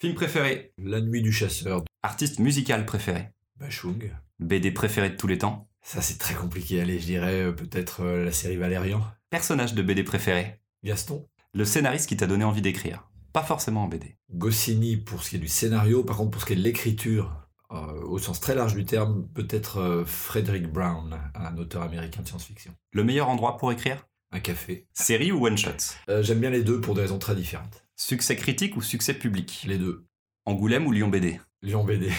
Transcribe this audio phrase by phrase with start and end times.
[0.00, 0.72] Film préféré.
[0.82, 1.84] La nuit du chasseur.
[2.02, 3.28] Artiste musical préféré.
[3.58, 4.10] Bachung.
[4.38, 5.68] BD préféré de tous les temps.
[5.82, 6.80] Ça, c'est très compliqué.
[6.80, 9.02] Allez, je dirais euh, peut-être euh, la série Valérian.
[9.28, 10.62] Personnage de BD préféré.
[10.84, 11.28] Gaston.
[11.52, 13.10] Le scénariste qui t'a donné envie d'écrire.
[13.34, 14.16] Pas forcément en BD.
[14.32, 16.02] Goscinny pour ce qui est du scénario.
[16.02, 19.28] Par contre, pour ce qui est de l'écriture, euh, au sens très large du terme,
[19.34, 22.72] peut-être Frederick Brown, un auteur américain de science-fiction.
[22.92, 24.06] Le meilleur endroit pour écrire?
[24.32, 24.86] Un café.
[24.94, 27.84] Série ou one-shot J'aime bien les deux pour des raisons très différentes.
[28.02, 29.66] Succès critique ou succès public?
[29.68, 30.06] Les deux.
[30.46, 32.10] Angoulême ou Lyon BD Lyon BD.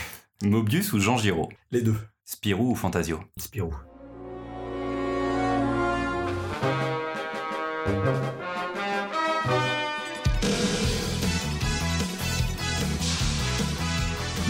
[0.44, 1.50] Mobius ou Jean Giraud?
[1.72, 1.98] Les deux.
[2.24, 3.20] Spirou ou Fantasio?
[3.40, 3.74] Spirou.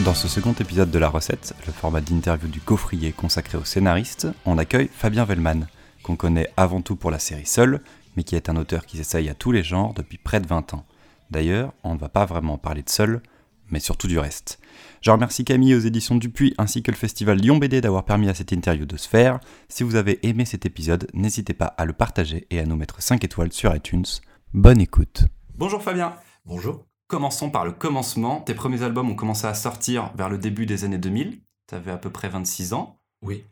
[0.04, 4.28] Dans ce second épisode de La Recette, le format d'interview du gaufrier consacré aux scénaristes,
[4.46, 5.68] on accueille Fabien Vellman,
[6.04, 7.82] qu'on connaît avant tout pour la série Seul,
[8.18, 10.74] mais qui est un auteur qui s'essaye à tous les genres depuis près de 20
[10.74, 10.86] ans.
[11.32, 13.22] D'ailleurs, on ne va pas vraiment parler de Seul,
[13.70, 14.60] mais surtout du reste.
[15.02, 18.34] Je remercie Camille aux éditions Dupuis ainsi que le festival Lyon BD d'avoir permis à
[18.34, 19.40] cette interview de se faire.
[19.70, 23.02] Si vous avez aimé cet épisode, n'hésitez pas à le partager et à nous mettre
[23.02, 24.06] 5 étoiles sur iTunes.
[24.54, 25.24] Bonne écoute.
[25.56, 26.16] Bonjour Fabien.
[26.46, 26.86] Bonjour.
[27.08, 28.42] Commençons par le commencement.
[28.42, 31.40] Tes premiers albums ont commencé à sortir vers le début des années 2000.
[31.68, 33.00] Tu avais à peu près 26 ans.
[33.22, 33.46] Oui.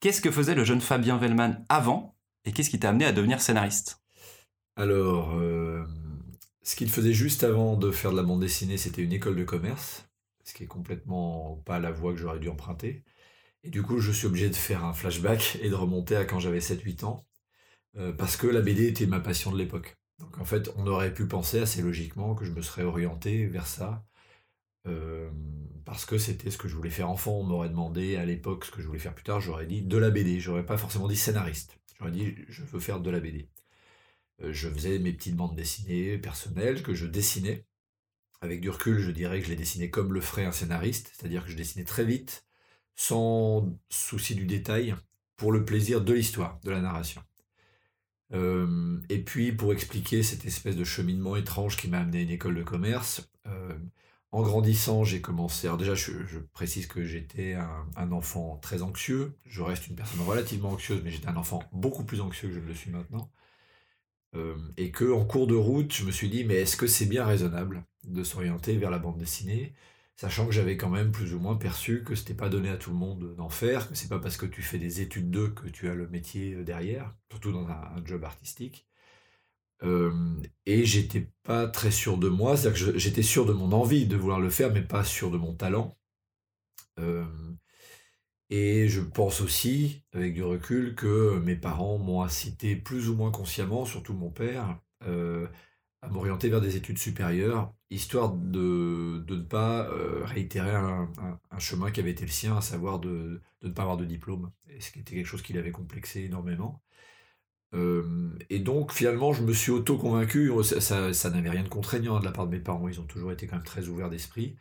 [0.00, 3.40] Qu'est-ce que faisait le jeune Fabien Vellman avant et qu'est-ce qui t'a amené à devenir
[3.40, 4.02] scénariste?
[4.76, 5.86] Alors, euh,
[6.64, 9.44] ce qu'il faisait juste avant de faire de la bande dessinée, c'était une école de
[9.44, 10.08] commerce,
[10.44, 13.04] ce qui est complètement pas la voie que j'aurais dû emprunter.
[13.62, 16.40] Et du coup, je suis obligé de faire un flashback et de remonter à quand
[16.40, 17.26] j'avais 7-8 ans,
[17.98, 19.96] euh, parce que la BD était ma passion de l'époque.
[20.18, 23.66] Donc en fait, on aurait pu penser assez logiquement que je me serais orienté vers
[23.66, 24.04] ça,
[24.86, 25.30] euh,
[25.84, 27.32] parce que c'était ce que je voulais faire enfant.
[27.40, 29.98] On m'aurait demandé à l'époque ce que je voulais faire plus tard, j'aurais dit de
[29.98, 31.78] la BD, j'aurais pas forcément dit scénariste.
[31.98, 33.48] J'aurais dit je veux faire de la BD.
[34.42, 37.64] Euh, je faisais mes petites bandes dessinées personnelles que je dessinais.
[38.40, 41.44] Avec du recul, je dirais que je les dessinais comme le ferait un scénariste, c'est-à-dire
[41.44, 42.46] que je dessinais très vite,
[42.94, 44.94] sans souci du détail,
[45.36, 47.22] pour le plaisir de l'histoire, de la narration.
[48.32, 52.30] Euh, et puis, pour expliquer cette espèce de cheminement étrange qui m'a amené à une
[52.30, 53.78] école de commerce, euh,
[54.32, 55.66] en grandissant, j'ai commencé.
[55.68, 59.38] Alors, déjà, je, précise que j'étais un, un enfant très anxieux.
[59.46, 62.60] Je reste une personne relativement anxieuse, mais j'étais un enfant beaucoup plus anxieux que je
[62.60, 63.30] le suis maintenant.
[64.36, 67.06] Euh, et que en cours de route, je me suis dit, mais est-ce que c'est
[67.06, 69.74] bien raisonnable de s'orienter vers la bande dessinée,
[70.16, 72.90] sachant que j'avais quand même plus ou moins perçu que c'était pas donné à tout
[72.90, 75.68] le monde d'en faire, que c'est pas parce que tu fais des études d'eux que
[75.68, 78.86] tu as le métier derrière, surtout dans un, job artistique.
[79.82, 80.12] Euh,
[80.66, 84.16] et j'étais pas très sûr de moi, c'est-à-dire que j'étais sûr de mon envie de
[84.16, 85.96] vouloir le faire, mais pas sûr de mon talent.
[87.00, 87.24] Euh,
[88.56, 93.30] et je pense aussi, avec du recul, que mes parents m'ont incité plus ou moins
[93.30, 95.46] consciemment, surtout mon père, euh,
[96.02, 101.10] à m'orienter vers des études supérieures, histoire de, de ne pas euh, réitérer un,
[101.58, 104.52] chemin qui avait été le sien, à savoir de, de ne pas avoir de diplôme,
[104.80, 106.82] ce qui était quelque chose qui l'avait complexé énormément.
[107.74, 112.20] Euh, et donc finalement, je me suis auto-convaincu, ça, ça- ça n'avait rien de contraignant
[112.20, 114.56] de la part de mes parents, ils ont toujours été quand même très ouverts d'esprit.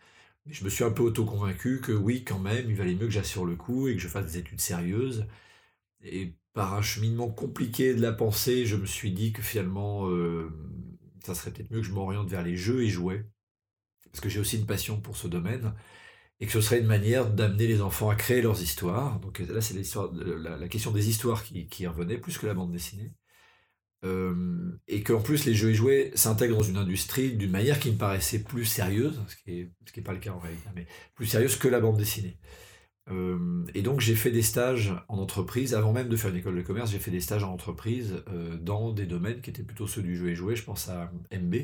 [0.48, 3.46] Je me suis un peu auto-convaincu que oui, quand même, il valait mieux que j'assure
[3.46, 5.26] le coup et que je fasse des études sérieuses.
[6.04, 10.50] Et par un cheminement compliqué de la pensée, je me suis dit que finalement, euh,
[11.26, 13.26] ça serait peut-être mieux que je m'oriente vers les jeux et jouets.
[14.12, 15.74] Parce que j'ai aussi une passion pour ce domaine.
[16.42, 19.20] Et que ce serait une manière d'amener les enfants à créer leurs histoires.
[19.22, 23.14] Donc là, c'est la, la question des histoires qui revenait, plus que la bande dessinée.
[24.04, 27.90] Euh, et qu'en plus les jeux et jouets s'intègrent dans une industrie d'une manière qui
[27.90, 31.56] me paraissait plus sérieuse, ce qui n'est pas le cas en réalité, mais plus sérieuse
[31.56, 32.38] que la bande dessinée.
[33.10, 36.56] Euh, et donc j'ai fait des stages en entreprise, avant même de faire une école
[36.56, 39.88] de commerce, j'ai fait des stages en entreprise euh, dans des domaines qui étaient plutôt
[39.88, 40.56] ceux du jeu et jouet.
[40.56, 41.56] Je pense à MB,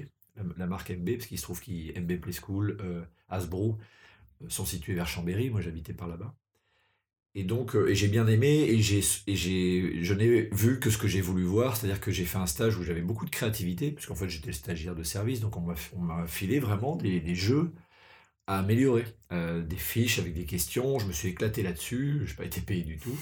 [0.58, 3.78] la, marque MB, parce qu'il se trouve que MB Play School, euh, Hasbro
[4.48, 6.34] sont situés vers Chambéry, moi j'habitais par là-bas.
[7.36, 10.90] Et donc, euh, et j'ai bien aimé, et, j'ai, et j'ai, je n'ai vu que
[10.90, 13.30] ce que j'ai voulu voir, c'est-à-dire que j'ai fait un stage où j'avais beaucoup de
[13.30, 17.20] créativité, puisqu'en fait j'étais stagiaire de service, donc on m'a, on m'a filé vraiment des,
[17.20, 17.72] des jeux
[18.48, 22.38] à améliorer, euh, des fiches avec des questions, je me suis éclaté là-dessus, je n'ai
[22.38, 23.16] pas été payé du tout.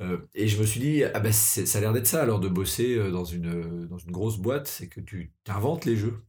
[0.00, 2.48] Euh, et je me suis dit, ah ben ça a l'air d'être ça alors de
[2.48, 6.22] bosser dans une, dans une grosse boîte, c'est que tu inventes les jeux.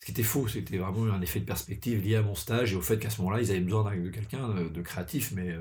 [0.00, 2.76] Ce qui était faux, c'était vraiment un effet de perspective lié à mon stage et
[2.76, 5.54] au fait qu'à ce moment-là, ils avaient besoin de quelqu'un de, créatif, mais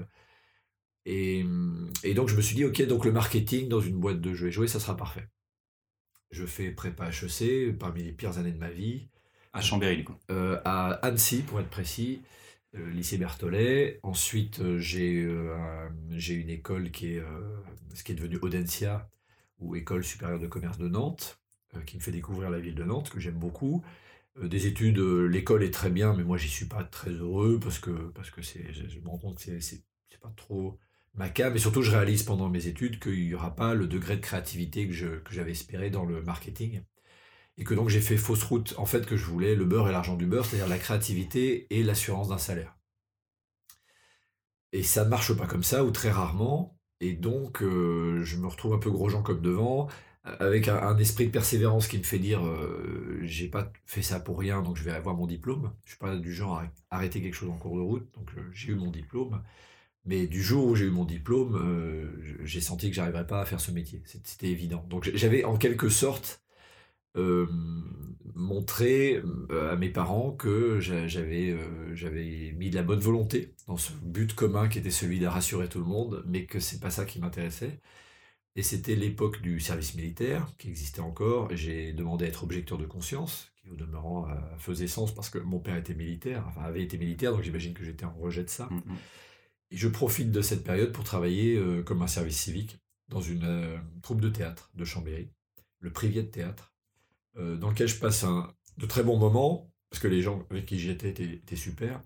[1.05, 1.45] et,
[2.03, 4.47] et donc je me suis dit, ok, donc le marketing dans une boîte de jeux
[4.47, 5.27] et jouets, ça sera parfait.
[6.31, 9.07] Je fais prépa HEC, parmi les pires années de ma vie,
[9.51, 10.15] À Chambéry, du coup.
[10.29, 12.21] euh, à Annecy, pour être précis,
[12.75, 13.99] euh, lycée Berthollet.
[14.03, 17.23] Ensuite, euh, j'ai un- j'ai une école qui est,
[17.95, 19.09] ce qui est devenu Audencia,
[19.59, 21.39] ou École supérieure de commerce de Nantes,
[21.85, 23.83] qui me fait découvrir la ville de Nantes, que j'aime beaucoup.
[24.41, 27.91] des études, l'école est très bien, mais moi j'y suis pas très heureux parce que,
[28.15, 29.83] parce que c'est, je, me rends compte que c'est,
[30.21, 30.77] pas trop
[31.19, 31.27] ma.
[31.27, 34.87] Et surtout, je réalise pendant mes études qu'il n'y aura pas le degré de créativité
[34.87, 36.81] que, que j'avais espéré dans le marketing.
[37.57, 39.91] Et que donc j'ai fait fausse route, en fait, que je voulais le beurre et
[39.91, 42.75] l'argent du beurre, c'est-à-dire la créativité et l'assurance d'un salaire.
[44.71, 46.79] Et ça ne marche pas comme ça, ou très rarement.
[47.01, 49.87] Et donc, euh, je me retrouve un peu gros gens comme devant,
[50.23, 54.39] avec un, esprit de persévérance qui me fait dire euh, j'ai pas fait ça pour
[54.39, 55.73] rien, donc je vais avoir mon diplôme.
[55.85, 58.49] Je suis pas du genre à arrêter quelque chose en cours de route, donc euh,
[58.53, 59.41] j'ai eu mon diplôme.
[60.09, 62.11] Mais du jour où j'ai eu mon diplôme,
[62.43, 64.01] j'ai senti que j'arriverais pas à faire ce métier.
[64.23, 64.83] C'était évident.
[64.89, 66.41] Donc j'avais en quelque sorte
[68.33, 69.21] montrer
[69.69, 71.55] à mes parents que j'avais
[72.57, 75.77] mis de la bonne volonté dans ce but commun qui était celui de rassurer tout
[75.77, 77.79] le monde, mais que c'est pas ça qui m'intéressait.
[78.55, 81.49] Et c'était l'époque du service militaire qui existait encore.
[81.55, 84.27] J'ai demandé à être objecteur de conscience, qui au demeurant
[84.57, 87.83] faisait sens parce que mon père était militaire, enfin avait été militaire, donc j'imagine que
[87.83, 88.69] j'étais en rejet de ça.
[88.71, 88.95] Mmh
[89.71, 94.21] Et je profite de cette période pour travailler comme un service civique dans une troupe
[94.21, 95.29] de théâtre de Chambéry,
[95.79, 96.69] le Privier de théâtre
[97.37, 100.65] euh, dans lequel je passe un, de très bons moments, parce que les gens avec
[100.65, 102.01] qui j'étais étaient, étaient, super,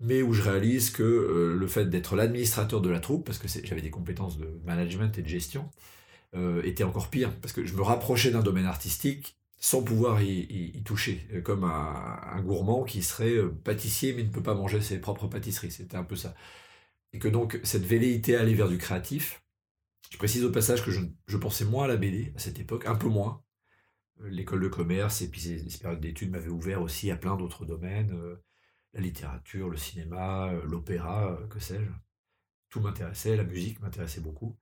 [0.00, 3.48] mais où je réalise que euh, le fait d'être l'administrateur de la troupe, parce que
[3.48, 5.70] j'avais des compétences de management et de gestion,
[6.34, 10.82] euh, était encore pire, parce que je me rapprochais d'un domaine artistique sans pouvoir y,
[10.84, 13.34] toucher, comme un, un, gourmand qui serait
[13.64, 15.70] pâtissier mais ne peut pas manger ses propres pâtisseries.
[15.70, 16.34] C'était un peu ça.
[17.14, 19.42] Et que donc cette velléité à aller vers du créatif,
[20.10, 22.96] je précise au passage que je, pensais moins à la BD à cette époque, un
[22.96, 23.40] peu moins,
[24.20, 27.64] euh, l'école de commerce et puis ces, périodes d'études m'avaient ouvert aussi à plein d'autres
[27.64, 28.36] domaines, euh,
[28.94, 31.88] la littérature, le cinéma, euh, l'opéra, que sais-je.
[32.68, 34.56] Tout m'intéressait, la musique m'intéressait beaucoup.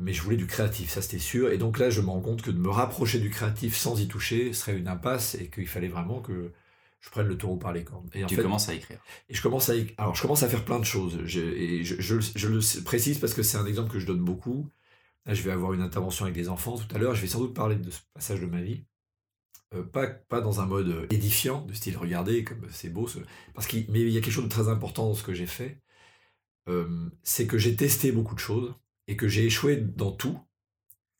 [0.00, 1.50] mais je voulais du créatif, ça c'était sûr.
[1.50, 4.08] Et donc là, je me rends compte que de me rapprocher du créatif sans y
[4.08, 6.52] toucher serait une impasse et qu'il fallait vraiment que
[7.00, 8.08] je prenne le taureau par les cornes.
[8.14, 8.98] Et en tu commences à écrire.
[9.28, 11.20] Et je commence à, alors je commence à faire plein de choses.
[11.24, 14.68] Je, et je, je, le précise parce que c'est un exemple que je donne beaucoup.
[15.24, 17.14] Là, je vais avoir une intervention avec des enfants tout à l'heure.
[17.14, 18.84] Je vais sans doute parler de ce passage de ma vie.
[19.74, 23.08] Euh, pas, pas dans un mode euh, édifiant, de style regardez comme c'est beau.
[23.54, 25.46] Parce qu'il, mais il y a quelque chose de très important dans ce que j'ai
[25.46, 25.80] fait.
[26.68, 28.74] Euh, c'est que j'ai testé beaucoup de choses
[29.08, 30.38] et que j'ai échoué dans tout.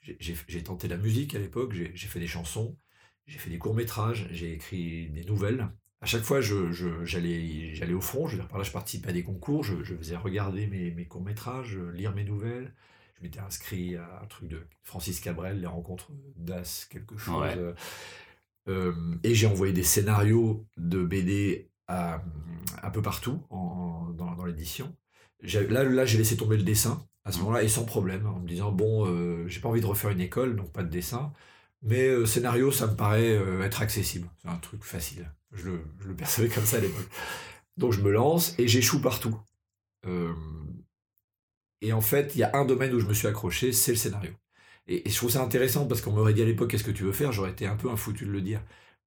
[0.01, 2.79] J'ai, tenté la musique à l'époque, j'ai, fait des chansons,
[3.27, 5.69] j'ai fait des courts-métrages, j'ai écrit des nouvelles.
[6.01, 6.73] À chaque fois, je,
[7.05, 10.67] j'allais, j'allais au front, je par là, je participais à des concours, je, faisais regarder
[10.67, 12.73] mes, mes courts-métrages, lire mes nouvelles
[13.17, 17.47] je m'étais inscrit à un truc de Francis Cabrel, les rencontres d'As, quelque chose.
[17.57, 17.75] Euh,
[18.69, 18.93] euh,
[19.23, 22.23] et j'ai envoyé des scénarios de BD à,
[22.83, 24.95] un peu partout dans, dans l'édition.
[25.43, 27.41] Là, là j'ai laissé tomber le dessin à ce mmh.
[27.43, 30.21] moment-là et sans problème, en me disant bon, euh, j'ai pas envie de refaire une
[30.21, 31.33] école, donc pas de dessin.
[31.83, 34.29] Mais scénario, ça me paraît être accessible.
[34.43, 35.31] C'est un truc facile.
[35.53, 37.09] Je le, je percevais comme ça à l'époque.
[37.77, 39.39] Donc je me lance et j'échoue partout.
[41.83, 43.97] Et en fait, il y a un domaine où je me suis accroché, c'est le
[43.97, 44.33] scénario.
[44.89, 47.13] Et, je trouve ça intéressant parce qu'on m'aurait dit à l'époque qu'est-ce que tu veux
[47.13, 48.63] faire, j'aurais été un peu un foutu de le dire.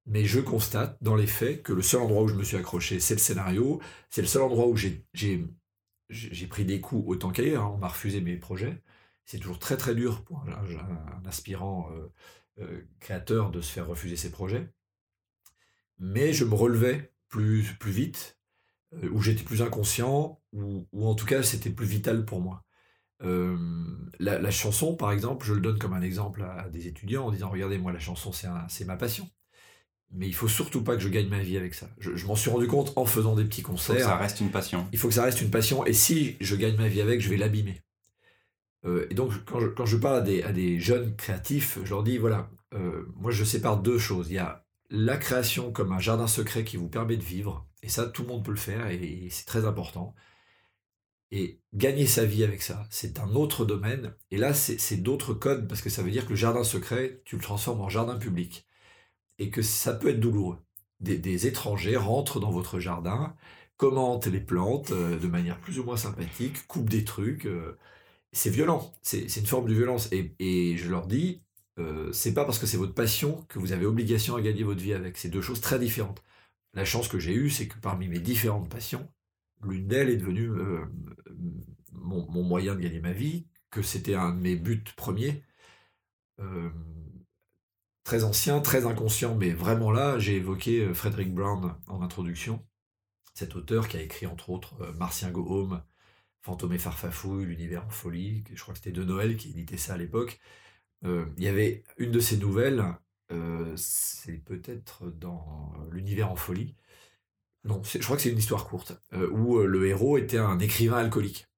[0.06, 3.00] Mais je constate dans les faits que le seul endroit où je me suis accroché,
[3.00, 3.80] c'est le scénario.
[4.08, 7.64] C'est le seul endroit où j'ai pris des coups autant qu'ailleurs.
[7.64, 7.72] Hein.
[7.74, 8.82] On m'a refusé mes projets.
[9.24, 12.08] C'est toujours très très dur pour un, aspirant euh, euh,
[13.00, 14.70] créateur de se faire refuser ses projets.
[15.98, 18.40] Mais je me relevais plus, plus vite
[18.94, 22.64] euh, où j'étais plus inconscient, ou, en tout cas c'était plus vital pour moi.
[23.22, 23.56] Euh,
[24.18, 27.50] la, chanson, par exemple, je le donne comme un exemple à, des étudiants en disant
[27.50, 29.30] Regardez, moi, la chanson, c'est ma passion.
[30.12, 31.88] Mais il faut surtout pas que je gagne ma vie avec ça.
[31.98, 33.94] Je, m'en suis rendu compte en faisant des petits concerts.
[33.94, 34.88] Il faut que ça reste une passion.
[34.92, 35.86] Il faut que ça reste une passion.
[35.86, 37.80] Et si je gagne ma vie avec, je vais l'abîmer.
[38.84, 42.50] Euh, et donc, quand je, parle à des, jeunes créatifs, je leur dis voilà,
[43.16, 44.30] moi, je sépare deux choses.
[44.30, 47.88] Il y a la création comme un jardin secret qui vous permet de vivre, et
[47.88, 50.14] ça, tout le monde peut le faire, et c'est très important.
[51.32, 55.68] Et gagner sa vie avec ça, c'est un autre domaine, et là, c'est d'autres codes,
[55.68, 58.66] parce que ça veut dire que le jardin secret, tu le transformes en jardin public,
[59.38, 60.58] et que ça peut être douloureux.
[61.00, 63.34] Des, étrangers rentrent dans votre jardin,
[63.76, 67.46] commentent les plantes euh, de manière plus ou moins sympathique, coupent des trucs.
[68.32, 70.08] C'est violent, c'est une forme de violence.
[70.12, 71.42] Et, et je leur dis,
[71.80, 74.80] euh, c'est pas parce que c'est votre passion que vous avez obligation à gagner votre
[74.80, 75.16] vie avec.
[75.16, 76.22] C'est deux choses très différentes.
[76.74, 79.08] La chance que j'ai eue, c'est que parmi mes différentes passions,
[79.64, 80.84] l'une d'elles est devenue euh,
[81.92, 85.42] mon, moyen de gagner ma vie, que c'était un de mes buts premiers.
[86.40, 86.70] Euh,
[88.04, 92.64] très ancien, très inconscient, mais vraiment là, j'ai évoqué Frederick Brown en introduction,
[93.34, 95.82] cet auteur qui a écrit entre autres Martien Go Home,
[96.42, 99.94] Fantôme et Farfafouille, L'univers en folie, je crois que c'était De Noël qui éditait ça
[99.94, 100.40] à l'époque.
[101.04, 102.84] Euh, il y avait une de ces nouvelles
[103.76, 106.74] c'est peut-être dans l'univers en folie.
[107.64, 111.49] Non, je crois que c'est une histoire courte, où le héros était un écrivain alcoolique.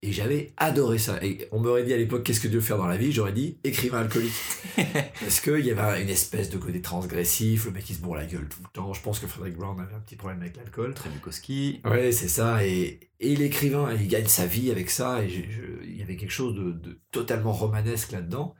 [0.00, 1.22] Et j'avais adoré ça.
[1.24, 3.10] Et on m'aurait dit à l'époque, qu'est-ce que tu veux faire dans la vie?
[3.10, 4.32] J'aurais dit, écrivain alcoolique.
[4.76, 8.26] Parce qu'il y avait une espèce de côté transgressif, le mec il se bourre la
[8.26, 8.92] gueule tout le temps.
[8.92, 10.94] Je pense que Frederick Brown avait un petit problème avec l'alcool.
[10.94, 11.80] Très Bukowski.
[11.84, 12.64] Ouais, c'est ça.
[12.64, 15.24] Et, et l'écrivain, il gagne sa vie avec ça.
[15.24, 15.48] Et
[15.82, 18.54] il y avait quelque chose de, totalement romanesque là-dedans,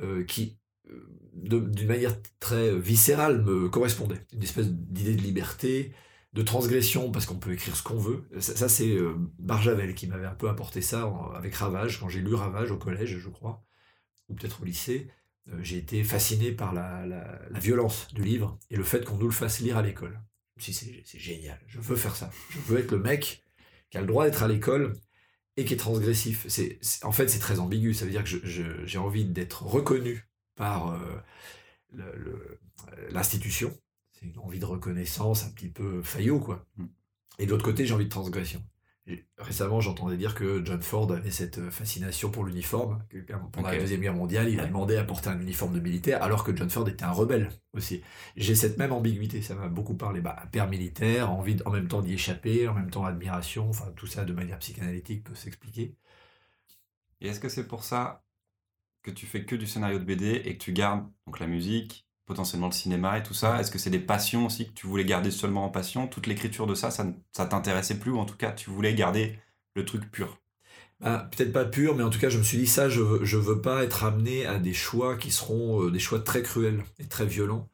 [0.00, 0.56] euh, qui,
[0.90, 4.24] euh, d'une manière très viscérale, me correspondait.
[4.32, 5.92] Une espèce d'idée de liberté,
[6.34, 8.28] de transgression parce qu'on peut écrire ce qu'on veut.
[8.40, 12.34] Ça, c'est euh, Barjavel qui m'avait un peu apporté ça avec Ravage, quand j'ai lu
[12.34, 13.64] Ravage au collège, je crois,
[14.28, 15.10] ou peut-être au lycée.
[15.48, 17.04] Euh, j'ai été fasciné par la,
[17.52, 20.20] violence du livre et le fait qu'on nous le fasse lire à l'école.
[20.56, 22.30] Si c'est génial, je veux faire ça.
[22.50, 23.42] Je veux être le mec
[23.90, 24.92] qui a le droit d'être à l'école
[25.56, 26.46] et qui est transgressif.
[27.02, 27.94] En fait, c'est très ambigu.
[27.94, 32.58] Ça veut dire que j'ai envie d'être reconnu par euh,
[33.10, 33.76] l'institution
[34.24, 36.66] une envie de reconnaissance un petit peu faillot, quoi.
[36.76, 36.86] Mm.
[37.38, 38.62] Et de l'autre côté, j'ai envie de transgression.
[39.38, 43.04] récemment, j'entendais dire que John Ford avait cette euh, fascination pour l'uniforme.
[43.52, 46.44] Pendant la Deuxième Guerre mondiale, il a demandé à porter un uniforme de militaire, alors
[46.44, 48.02] que John Ford était un rebelle aussi.
[48.36, 50.20] J'ai cette même ambiguïté, ça m'a beaucoup parlé.
[50.20, 54.06] Bah, père militaire, envie en même temps d'y échapper, en même temps admiration, enfin tout
[54.06, 55.96] ça de manière psychanalytique peut s'expliquer.
[57.20, 58.24] Et est-ce que c'est pour ça
[59.02, 62.06] que tu fais que du scénario de BD et que tu gardes donc la musique,
[62.26, 63.60] potentiellement le cinéma et tout ça.
[63.60, 66.06] Est-ce que c'est des passions aussi que tu voulais garder seulement en passion?
[66.08, 69.38] Toute l'écriture de ça, ça, ça t'intéressait plus ou en tout cas tu voulais garder
[69.74, 70.38] le truc pur?
[71.00, 73.36] Bah, Peut-être pas pur, mais en tout cas je me suis dit ça, je je
[73.36, 77.06] veux pas être amené à des choix qui seront euh, des choix très cruels et
[77.06, 77.68] très violents.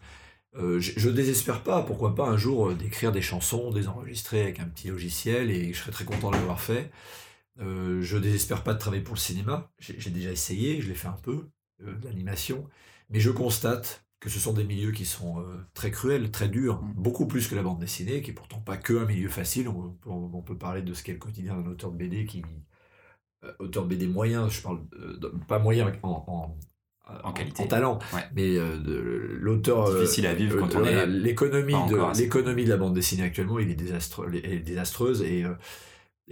[0.56, 4.42] Euh, je, ne désespère pas, pourquoi pas un jour euh, d'écrire des chansons, des enregistrer
[4.42, 6.90] avec un petit logiciel et je serais très content de l'avoir fait.
[7.58, 11.18] Je désespère pas de travailler pour le cinéma, j'ai déjà essayé, je l'ai fait un
[11.22, 12.68] peu, de l'animation,
[13.10, 16.82] mais je constate que ce sont des milieux qui sont euh, très cruels, très durs,
[16.82, 16.92] mm.
[16.96, 19.68] beaucoup plus que la bande dessinée, qui est pourtant pas que un milieu facile.
[19.68, 22.42] On, peut parler de ce qu'est le quotidien d'un auteur de BD qui
[23.44, 26.56] euh, auteur de BD moyen, je parle euh, pas moyen en,
[27.24, 27.98] en, qualité, en talent,
[28.34, 33.22] mais l'auteur difficile à vivre quand on est l'économie de l'économie de la bande dessinée
[33.22, 35.44] actuellement, il est désastreuse et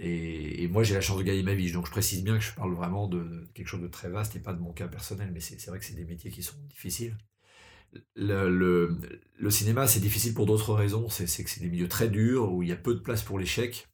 [0.01, 1.73] et, moi, j'ai la chance de gagner ma vie.
[1.73, 4.39] Donc, je précise bien que je parle vraiment de quelque chose de très vaste et
[4.39, 5.29] pas de mon cas personnel.
[5.33, 7.17] Mais c'est vrai que c'est des métiers qui sont difficiles
[8.15, 8.97] le,
[9.37, 11.09] le, cinéma, c'est difficile pour d'autres raisons.
[11.09, 13.39] C'est que c'est des milieux très durs où il y a peu de place pour
[13.39, 13.87] l'échec.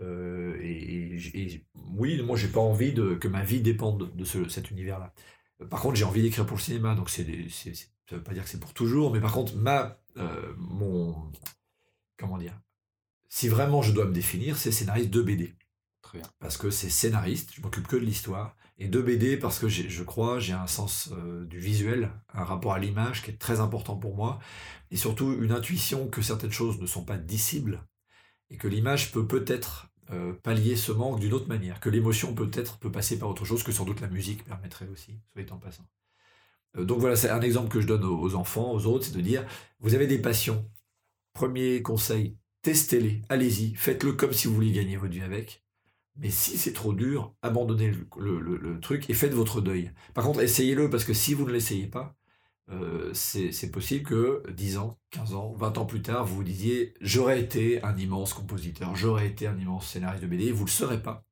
[0.00, 4.70] Euh, et, oui, moi, j'ai pas envie de, que ma vie dépende de ce, cet
[4.70, 5.12] univers-là.
[5.68, 8.48] Par contre, j'ai envie d'écrire pour le cinéma, donc c'est, ça veut pas dire que
[8.48, 11.30] c'est pour toujours, mais par contre, ma, euh, mon,
[12.16, 12.58] comment dire,
[13.28, 15.54] si vraiment je dois me définir, c'est scénariste de BD.
[16.00, 16.28] Très bien.
[16.38, 20.02] Parce que c'est scénariste, je m'occupe que de l'histoire, et de BD parce que je
[20.02, 23.94] crois, j'ai un sens euh, du visuel, un rapport à l'image qui est très important
[23.94, 24.40] pour moi,
[24.90, 27.86] et surtout une intuition que certaines choses ne sont pas dissibles,
[28.48, 32.78] et que l'image peut peut-être euh, pallier ce manque d'une autre manière, que l'émotion peut-être
[32.78, 35.86] peut passer par autre chose que sans doute la musique permettrait aussi, soit en passant.
[36.78, 39.20] Euh, donc voilà, c'est un exemple que je donne aux enfants, aux autres, c'est de
[39.20, 39.46] dire,
[39.80, 40.66] vous avez des passions,
[41.34, 45.62] premier conseil, testez-les, allez-y, faites-le comme si vous vouliez gagner votre vie avec.
[46.16, 49.92] Mais si c'est trop dur, abandonnez le, truc et faites votre deuil.
[50.14, 52.16] Par contre, essayez-le parce que si vous ne l'essayez pas,
[52.70, 56.94] euh, c'est possible que 10 ans, 15 ans, 20 ans plus tard, vous vous disiez
[57.00, 60.72] j'aurais été un immense compositeur, j'aurais été un immense scénariste de BD, vous ne le
[60.72, 61.24] serez pas.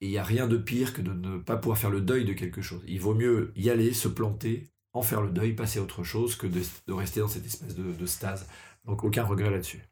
[0.00, 2.24] Et il n'y a rien de pire que de ne pas pouvoir faire le deuil
[2.24, 2.82] de quelque chose.
[2.86, 6.36] Il vaut mieux y aller, se planter, en faire le deuil, passer à autre chose
[6.36, 6.60] que de,
[6.92, 8.46] rester dans cette espèce de stase.
[8.84, 9.82] Donc aucun regret là-dessus.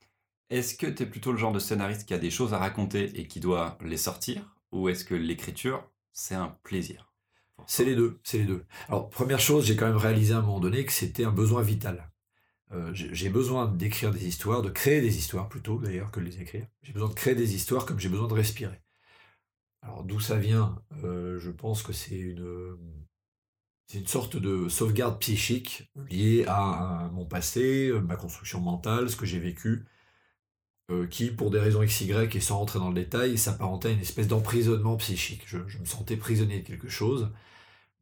[0.53, 3.19] Est-ce que tu es plutôt le genre de scénariste qui a des choses à raconter
[3.19, 7.13] et qui doit les sortir Ou est-ce que l'écriture, c'est un plaisir
[7.67, 8.65] C'est les deux, c'est les deux.
[8.89, 11.63] Alors, première chose, j'ai quand même réalisé à un moment donné que c'était un besoin
[11.63, 12.11] vital.
[12.73, 16.41] Euh, j'ai besoin d'écrire des histoires, de créer des histoires plutôt d'ailleurs que de les
[16.41, 16.67] écrire.
[16.83, 18.81] J'ai besoin de créer des histoires comme j'ai besoin de respirer.
[19.83, 20.83] Alors d'où ça vient?
[21.05, 22.77] Euh, Je pense que c'est une,
[23.87, 29.27] c'est une sorte de sauvegarde psychique liée à mon passé, ma construction mentale, ce que
[29.27, 29.85] j'ai vécu.
[30.93, 34.01] Euh, qui, pour des raisons XY et sans rentrer dans le détail, s'apparentait à une
[34.01, 35.43] espèce d'emprisonnement psychique.
[35.47, 37.31] Je, me sentais prisonnier de quelque chose,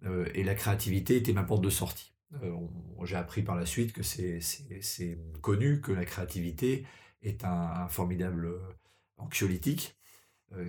[0.05, 2.13] euh, et la créativité était ma porte de sortie.
[2.43, 2.53] Euh,
[3.05, 6.85] j'ai appris par la suite que c'est connu que la créativité
[7.23, 8.51] est un, formidable
[9.19, 9.97] anxiolytique.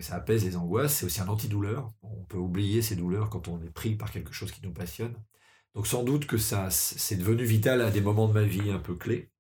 [0.02, 1.92] ça apaise les angoisses, c'est aussi un antidouleur.
[2.04, 5.16] On peut oublier ces douleurs quand on est pris par quelque chose qui nous passionne.
[5.76, 8.80] Donc sans doute que ça c'est devenu vital à des moments de ma vie un
[8.80, 9.31] peu clés.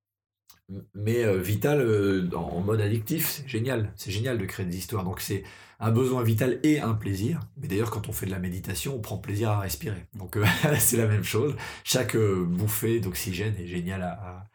[0.93, 3.27] Mais euh, vital euh, en mode addictif.
[3.27, 3.91] C'est génial.
[3.95, 5.03] C'est génial de créer des histoires.
[5.03, 5.43] Donc c'est
[5.79, 7.39] un besoin vital et un plaisir.
[7.57, 10.05] Mais d'ailleurs, quand on fait de la méditation, on prend plaisir à respirer.
[10.13, 10.37] Donc
[10.79, 11.55] c'est la même chose.
[11.83, 14.47] Chaque bouffée d'oxygène est géniale à,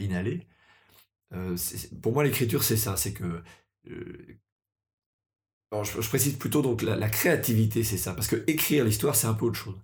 [0.00, 0.46] inhaler.
[2.02, 2.96] pour moi, l'écriture, c'est ça.
[2.96, 3.42] C'est que
[3.86, 4.08] je,
[6.08, 8.14] précise plutôt donc la, créativité, c'est ça.
[8.14, 9.78] Parce que écrire l'histoire, c'est un peu autre chose.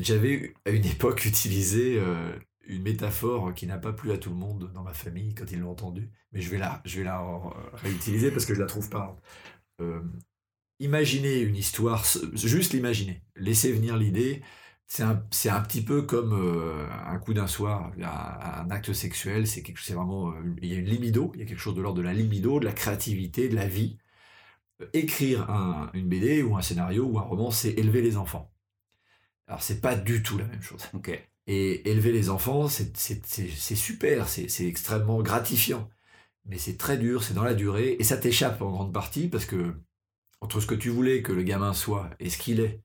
[0.00, 2.00] J'avais à une époque utilisé
[2.68, 5.58] une métaphore qui n'a pas plu à tout le monde dans ma famille quand ils
[5.58, 7.24] l'ont entendue, mais je vais la, je vais la
[7.74, 9.16] réutiliser parce que je la trouve pas.
[9.80, 10.02] Euh,
[10.78, 14.42] imaginez une histoire, juste l'imaginer, laisser venir l'idée,
[14.86, 19.62] c'est un, un petit peu comme euh, un coup d'un soir, un, acte sexuel, c'est
[19.92, 22.02] vraiment, euh, il y a une libido, il y a quelque chose de l'ordre de
[22.02, 23.98] la libido, de la créativité, de la vie.
[24.92, 28.52] Écrire un, une BD ou un scénario ou un roman, c'est élever les enfants.
[29.46, 30.88] Alors c'est pas du tout la même chose.
[30.94, 31.10] Ok.
[31.50, 32.94] Et élever les enfants, c'est
[33.74, 35.88] super, c'est extrêmement gratifiant.
[36.44, 39.46] Mais c'est très dur, c'est dans la durée, et ça t'échappe en grande partie, parce
[39.46, 39.74] que
[40.40, 42.80] entre ce que tu voulais que le gamin soit et ce qu'il est,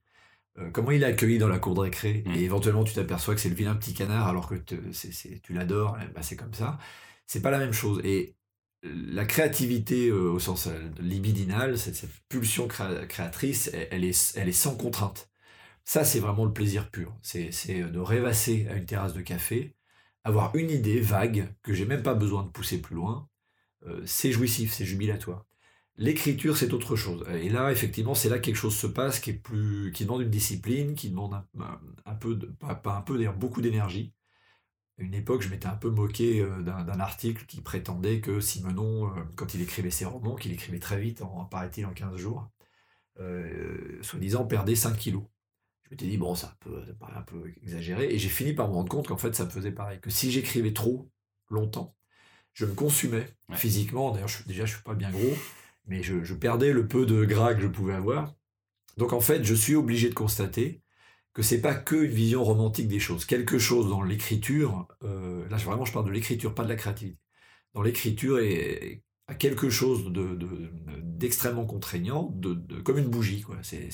[0.58, 2.34] euh, comment il est accueilli dans la cour de récré, mmh.
[2.34, 6.22] et éventuellement tu t'aperçois que c'est le vilain petit canard alors que tu l'adores, bah
[6.22, 6.78] c'est comme ça,
[7.26, 8.00] c'est pas la même chose.
[8.04, 8.34] Et
[8.82, 14.52] la créativité euh, au sens euh, libidinal, cette, cette pulsion créatrice, elle, est, elle est
[14.52, 15.28] sans contrainte.
[15.84, 17.14] Ça, c'est vraiment le plaisir pur.
[17.22, 17.50] C'est
[17.82, 19.74] de rêvasser à une terrasse de café,
[20.24, 23.28] avoir une idée vague que j'ai même pas besoin de pousser plus loin.
[23.86, 25.44] Euh, c'est jouissif, c'est jubilatoire.
[25.96, 27.24] L'écriture, c'est autre chose.
[27.34, 30.22] Et là, effectivement, c'est là que quelque chose se passe qui est plus, qui demande
[30.22, 31.34] une discipline, qui demande
[32.04, 34.12] un, peu, de, pas, un peu d'ailleurs beaucoup d'énergie.
[34.98, 39.08] À une époque, je m'étais un peu moqué euh, d'un article qui prétendait que Simenon,
[39.08, 42.48] euh, quand il écrivait ses romans, qu'il écrivait très vite, en, paraît-il en 15 jours,
[44.02, 45.24] soi-disant perdait 5 kilos
[45.84, 48.12] je m'étais dit, bon, ça, peut, ça paraît un peu exagéré.
[48.12, 50.00] Et j'ai fini par me rendre compte qu'en fait, ça me faisait pareil.
[50.00, 51.10] Que si j'écrivais trop
[51.50, 51.94] longtemps,
[52.54, 54.12] je me consumais physiquement.
[54.12, 55.36] D'ailleurs, je, déjà, je suis pas bien gros,
[55.86, 58.34] mais je, perdais le peu de gras que je pouvais avoir.
[58.96, 60.80] Donc, en fait, je suis obligé de constater
[61.34, 63.24] que c'est pas que une vision romantique des choses.
[63.24, 67.18] Quelque chose dans l'écriture, euh, là, vraiment, je parle de l'écriture, pas de la créativité.
[67.74, 70.12] Dans l'écriture est, à quelque chose
[71.02, 73.40] d'extrêmement de, contraignant, de, comme une bougie.
[73.40, 73.56] Quoi.
[73.62, 73.88] C'est,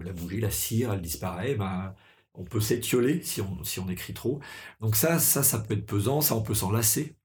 [0.00, 1.54] la, bougie, la cire, elle disparaît.
[1.54, 1.94] Ben,
[2.34, 4.40] on peut s'étioler si on, si on écrit trop.
[4.80, 7.16] Donc ça, ça, ça peut être pesant, ça, on peut s'en lasser.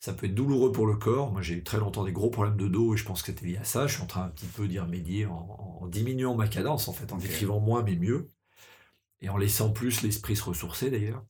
[0.00, 1.32] Ça peut être douloureux pour le corps.
[1.32, 3.46] Moi, j'ai eu très longtemps des gros problèmes de dos et je pense que c'était
[3.46, 3.86] lié à ça.
[3.86, 6.92] Je suis en train un petit peu d'y remédier en, en, diminuant ma cadence, en
[6.92, 8.28] fait, en écrivant moins mais mieux.
[9.22, 11.24] Et en laissant plus l'esprit se ressourcer, d'ailleurs.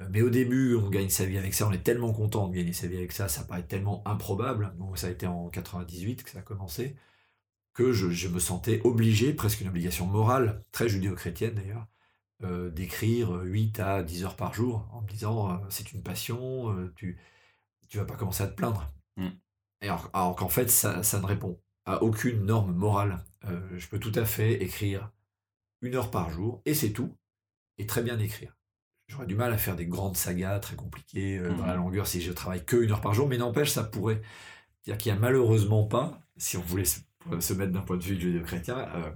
[0.00, 2.54] Euh, mais au début, on gagne sa vie avec ça, on est tellement content de
[2.54, 4.74] gagner sa vie avec ça, ça paraît tellement improbable.
[4.78, 6.96] Donc ça a été en 98 que ça a commencé,
[7.74, 11.86] que je, me sentais obligé, presque une obligation morale, très judéo-chrétienne d'ailleurs,
[12.44, 16.74] euh, d'écrire 8 à 10 heures par jour, en me disant euh, c'est une passion,
[16.96, 17.18] tu
[17.88, 18.92] tu vas pas commencer à te plaindre.
[19.16, 19.28] Mm.
[19.80, 23.24] alors, alors qu'en fait, ça, ça, ne répond à aucune norme morale.
[23.76, 25.10] je peux tout à fait écrire
[25.80, 27.16] une heure par jour, et c'est tout,
[27.78, 28.57] et très bien écrire.
[29.08, 32.06] J'aurais du mal à faire des grandes sagas très compliquées euh, dans la mmh longueur
[32.06, 34.20] si je travaille que une heure par jour, mais n'empêche, ça pourrait.
[34.82, 37.00] C'est-à-dire qu'il n'y a malheureusement pas, si on voulait se,
[37.54, 39.10] mettre d'un point de vue judéo-chrétien, euh,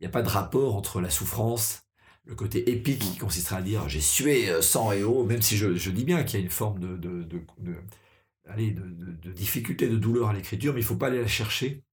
[0.00, 1.84] il n'y a pas de rapport entre la souffrance,
[2.24, 5.56] le côté épique qui consisterait à dire j'ai sué euh, sang et eau, même si
[5.56, 7.74] je, je dis bien qu'il y a une forme de, de, de, de
[8.48, 11.84] allez, de, difficulté, de douleur à l'écriture, mais il ne faut pas aller la chercher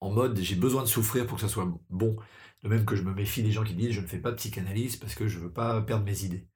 [0.00, 2.16] en mode j'ai besoin de souffrir pour que ça soit bon.
[2.62, 4.36] De même que je me méfie des gens qui disent je ne fais pas de
[4.36, 6.46] psychanalyse parce que je ne veux pas perdre mes idées.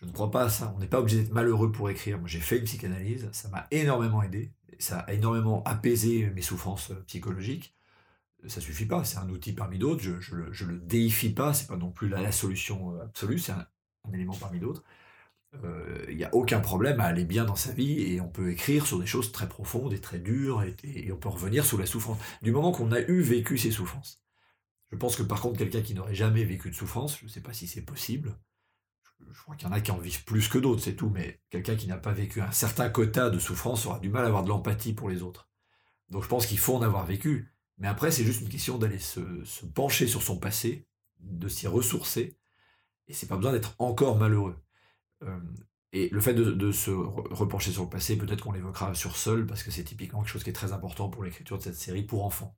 [0.00, 0.72] Je ne crois pas à ça.
[0.76, 2.18] On n'est pas obligé d'être malheureux pour écrire.
[2.26, 7.04] J'ai fait une psychanalyse, ça m'a énormément aidé, ça a énormément apaisé mes souffrances euh,
[7.06, 7.74] psychologiques.
[8.48, 10.02] Ça suffit pas, c'est un outil parmi d'autres.
[10.02, 13.52] Je, je, le, le déifie pas, c'est pas non plus la, solution euh, absolue, c'est
[13.52, 13.66] un,
[14.12, 14.82] élément parmi d'autres.
[15.64, 18.50] Euh, il n'y a aucun problème à aller bien dans sa vie et on peut
[18.50, 21.78] écrire sur des choses très profondes et très dures et, et on peut revenir sous
[21.78, 22.18] la souffrance.
[22.40, 24.22] Du moment qu'on a eu vécu ces souffrances.
[24.90, 27.40] Je pense que par contre, quelqu'un qui n'aurait jamais vécu de souffrance, je ne sais
[27.40, 28.36] pas si c'est possible,
[29.30, 31.40] je crois qu'il y en a qui en vivent plus que d'autres, c'est tout, mais
[31.50, 34.44] quelqu'un qui n'a pas vécu un certain quota de souffrance aura du mal à avoir
[34.44, 35.48] de l'empathie pour les autres.
[36.08, 38.98] Donc je pense qu'il faut en avoir vécu, mais après c'est juste une question d'aller
[38.98, 39.20] se,
[39.74, 40.86] pencher sur son passé,
[41.20, 42.36] de s'y ressourcer,
[43.08, 44.56] et c'est pas besoin d'être encore malheureux.
[45.22, 45.38] Euh,
[45.92, 49.62] et le fait de, se repencher sur le passé, peut-être qu'on l'évoquera sur Seul, parce
[49.62, 52.24] que c'est typiquement quelque chose qui est très important pour l'écriture de cette série pour
[52.24, 52.56] enfants.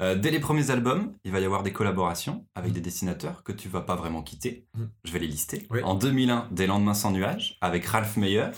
[0.00, 3.52] Euh, dès les premiers albums, il va y avoir des collaborations avec des dessinateurs que
[3.52, 4.66] tu vas pas vraiment quitter.
[4.74, 4.84] Mm.
[5.04, 5.66] Je vais les lister.
[5.82, 8.48] En 2001, Des lendemains sans nuages avec Ralph Meyer,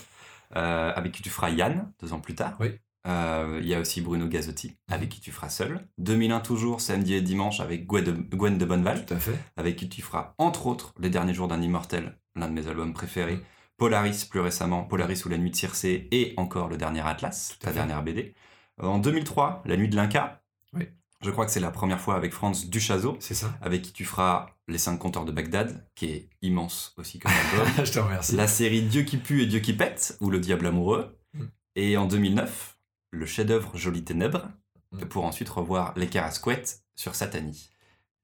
[0.57, 2.59] euh, avec qui tu feras Yann deux ans plus tard.
[3.07, 4.92] Euh, il y a aussi Bruno Gazzotti, mm.
[4.92, 5.87] avec qui tu feras seul.
[5.98, 9.38] 2001 toujours, samedi et dimanche, avec Gwen de, Gwen de Bonneval, fait.
[9.57, 12.92] avec qui tu feras entre autres Les derniers jours d'un immortel, l'un de mes albums
[12.92, 13.38] préférés,
[13.77, 17.72] Polaris plus récemment, Polaris ou la nuit de Circé, et encore le dernier Atlas, ta
[17.72, 18.35] dernière BD.
[18.81, 20.42] En 2003, La nuit de l'Inca.
[20.72, 20.88] Oui.
[21.22, 23.52] Je crois que c'est la première fois avec Franz Duchazot, C'est ça.
[23.61, 27.85] avec qui tu feras Les cinq compteurs de Bagdad, qui est immense aussi comme album.
[27.87, 28.37] je te remercie.
[28.37, 31.18] la série Dieu qui pue et Dieu qui pète, ou Le diable amoureux.
[31.35, 31.42] Mm.
[31.76, 32.78] Et en 2009,
[33.11, 34.48] le chef-d'œuvre Jolie Ténèbres,
[34.90, 35.00] Mm.
[35.04, 37.68] pour ensuite revoir Les Carasquettes sur Satanie.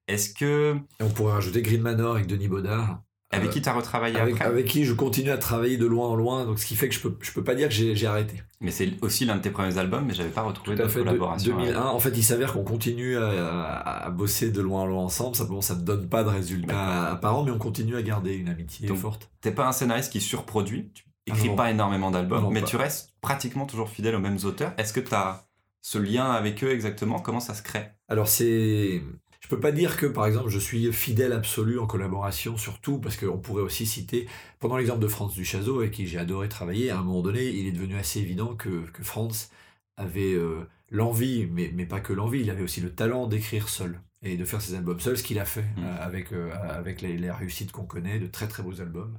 [0.08, 0.76] Est-ce que.
[0.98, 3.02] Et on pourrait rajouter Green Manor avec Denis Baudard.
[3.36, 6.08] Avec qui tu as retravaillé avec, après avec qui je continue à travailler de loin
[6.08, 8.06] en loin, donc ce qui fait que je peux, je peux pas dire que j'ai
[8.06, 8.42] arrêté.
[8.60, 10.90] Mais c'est aussi l'un de tes premiers albums, mais j'avais pas retrouvé Tout à de
[10.90, 11.56] fait, collaboration.
[11.56, 11.82] 2001.
[11.82, 15.36] En fait, il s'avère qu'on continue à, à- à bosser de loin en loin ensemble.
[15.36, 18.88] Simplement, ça ne donne pas de résultats apparents, mais on continue à garder une amitié
[18.88, 19.30] Donc, forte.
[19.40, 21.56] T'es pas un scénariste qui surproduit, tu Ah écris non.
[21.56, 22.66] pas énormément d'albums, mais pas.
[22.66, 24.72] tu restes pratiquement toujours fidèle aux mêmes auteurs.
[24.78, 25.46] Est-ce que tu as
[25.82, 27.18] ce lien avec eux exactement?
[27.18, 27.90] Comment ça se crée?
[28.08, 29.02] Alors, c'est.
[29.44, 33.18] Je peux pas dire que, par exemple, je suis fidèle absolu en collaboration, surtout parce
[33.18, 34.26] qu'on pourrait aussi citer,
[34.58, 37.66] pendant l'exemple de Franz Duchazot, avec qui j'ai adoré travailler, à un moment donné, il
[37.66, 39.50] est devenu assez évident que, que Franz
[39.98, 44.00] avait euh, l'envie, mais, mais pas que l'envie, il avait aussi le talent d'écrire seul
[44.22, 45.84] et de faire ses albums seul, ce qu'il a fait Mm.
[45.84, 49.18] euh, avec, euh, avec les, les réussites qu'on connaît, de très très beaux albums.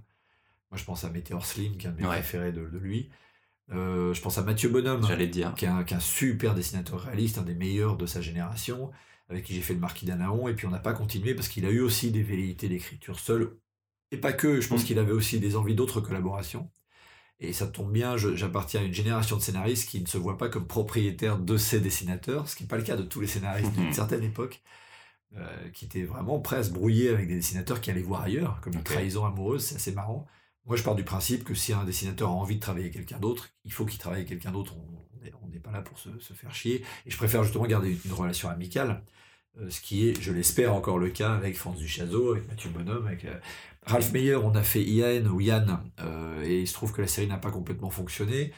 [0.71, 2.15] Moi, je pense à Meteor Slim, qui est un de mes Ouais.
[2.15, 3.11] préférés de, de lui.
[3.69, 5.53] Je pense à Mathieu Bonhomme, dire.
[5.53, 8.91] qui est, un, qui est un super dessinateur réaliste, un des meilleurs de sa génération,
[9.29, 11.65] avec qui j'ai fait le Marquis d'Anaon, et puis on n'a pas continué parce qu'il
[11.65, 13.57] a eu aussi des velléités d'écriture seul,
[14.11, 14.85] et pas que, je pense Mm.
[14.85, 16.69] qu'il avait aussi des envies d'autres collaborations.
[17.39, 20.47] Et ça tombe bien, j'appartiens à une génération de scénaristes qui ne se voient pas
[20.47, 23.73] comme propriétaires de ces dessinateurs, ce qui n'est pas le cas de tous les scénaristes
[23.73, 23.93] d'une Mhm.
[23.93, 24.61] certaine époque,
[25.35, 28.61] euh, qui étaient vraiment prêts à se brouiller avec des dessinateurs qui allaient voir ailleurs,
[28.61, 30.25] comme une trahison amoureuse, c'est assez marrant.
[30.65, 33.19] Moi, je pars du principe que si un dessinateur a envie de travailler avec quelqu'un
[33.19, 34.75] d'autre, il faut qu'il travaille avec quelqu'un d'autre.
[35.41, 36.84] On n'est pas là pour se, se faire chier.
[37.06, 39.04] Et je préfère justement garder une, relation amicale,
[39.60, 43.06] euh, ce qui est, je l'espère, encore le cas avec Franz Duchazot, avec Mathieu Bonhomme,
[43.08, 43.38] avec euh,
[43.84, 44.36] Ralph Meyer.
[44.36, 47.38] On a fait Ian ou Yann, euh, et il se trouve que la série n'a
[47.38, 48.51] pas complètement fonctionné.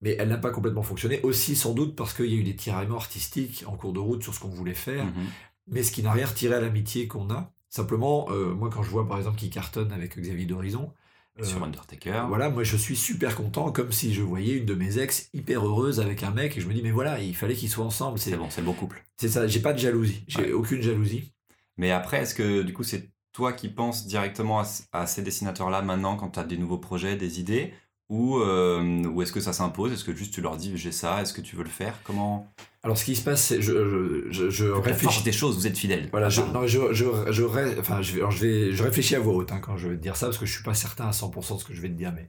[0.00, 2.56] Mais elle n'a pas complètement fonctionné aussi sans doute parce qu'il y a eu des
[2.56, 5.26] tiraillements artistiques en cours de route sur ce qu'on voulait faire Mhm.
[5.68, 7.52] mais ce qui n'a rien retiré à l'amitié qu'on a.
[7.68, 10.92] Simplement, moi, quand je vois par exemple qu'il cartonne avec Xavier d'Horizon,
[11.40, 12.24] euh, Sur Undertaker.
[12.28, 15.66] voilà, moi je suis super content, comme si je voyais une de mes ex hyper
[15.66, 18.18] heureuse avec un mec, et je me dis, mais voilà, il fallait qu'ils soient ensemble.
[18.18, 19.04] C'est bon, c'est le bon couple.
[19.18, 20.52] c'est ça, j'ai pas de jalousie, j'ai Ouais.
[20.52, 21.32] aucune jalousie.
[21.78, 26.16] Mais après, est-ce que du coup, c'est toi qui penses directement à ces dessinateurs-là maintenant
[26.16, 27.72] quand tu as des nouveaux projets, des idées
[28.10, 29.90] Ou, euh, ou est-ce que ça s'impose?
[29.90, 31.98] Est-ce que juste tu leur dis j'ai ça Est-ce que tu veux le faire?
[32.04, 32.46] Comment
[32.84, 35.22] Alors ce qui se passe, c'est je, je, réfléchis.
[35.22, 36.08] des choses, vous êtes fidèles.
[36.10, 39.14] Voilà, je, non, je, je, je, ré- enfin, je, vais- alors, je, vais, je réfléchis
[39.14, 40.74] à voix haute hein, quand je vais te dire ça, parce que je suis pas
[40.74, 42.28] certain à 100% de ce que je vais te dire, mais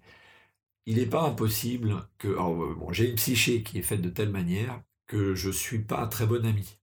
[0.86, 2.30] il n'est pas impossible que.
[2.30, 5.80] Alors, euh, bon, j'ai une psyché qui est faite de telle manière que je suis
[5.80, 6.80] pas un très bon ami.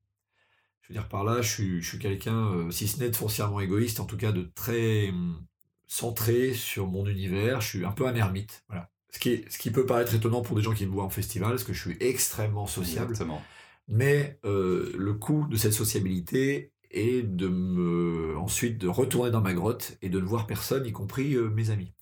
[0.82, 3.16] Je veux dire par là, je suis, je suis quelqu'un, euh, si ce n'est de
[3.16, 5.44] foncièrement égoïste, en tout cas de très hum,
[5.86, 7.60] centré sur mon univers.
[7.60, 8.64] Je suis un peu un ermite.
[8.68, 8.90] Voilà.
[9.12, 11.10] Ce qui, est- ce qui peut paraître étonnant pour des gens qui me voient en
[11.10, 13.12] festival, parce que je suis extrêmement sociable.
[13.12, 13.42] Exactement.
[13.88, 19.52] Mais euh, le coût de cette sociabilité est de me ensuite de retourner dans ma
[19.54, 21.92] grotte et de ne voir personne, y compris euh, mes amis.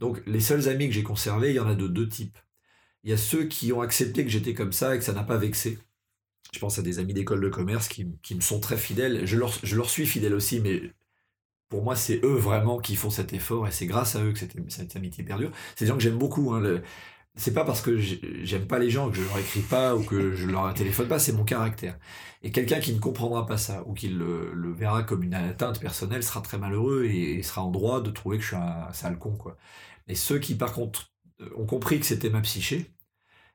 [0.00, 2.38] Donc les seuls amis que j'ai conservés, il y en a de deux types.
[3.04, 5.24] Il y a ceux qui ont accepté que j'étais comme ça et que ça n'a
[5.24, 5.78] pas vexé.
[6.52, 9.26] Je pense à des amis d'école de commerce qui, qui me sont très fidèles.
[9.26, 10.82] Je leur, je leur suis fidèle aussi, mais
[11.72, 14.38] pour moi, c'est eux vraiment qui font cet effort et c'est grâce à eux que
[14.38, 15.50] cette, cette amitié perdure.
[15.74, 16.52] C'est des gens que j'aime beaucoup.
[16.52, 16.82] Hein, le-
[17.36, 20.04] c'est pas parce que j'ai- j'aime pas les gens que je leur écris pas ou
[20.04, 21.98] que je leur téléphone pas, c'est mon caractère.
[22.42, 26.22] Et quelqu'un qui ne comprendra pas ça ou qui le, verra comme une atteinte personnelle
[26.22, 29.38] sera très malheureux et, sera en droit de trouver que je suis un sale con.
[30.08, 31.12] Et ceux qui, par contre,
[31.56, 32.91] ont compris que c'était ma psyché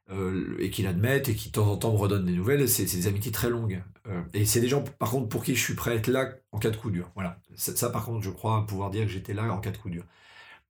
[0.10, 2.86] euh, et qui l'admettent et qui de temps en temps me redonnent des nouvelles, c'est
[2.86, 3.84] des amitiés très longues.
[4.08, 6.32] Euh, et c'est des gens, par contre, pour qui je suis prêt à être là
[6.52, 7.12] en cas de coup dur.
[7.16, 7.40] Voilà.
[7.56, 10.06] Ça, par contre, je crois pouvoir dire que j'étais là en cas de coup dur.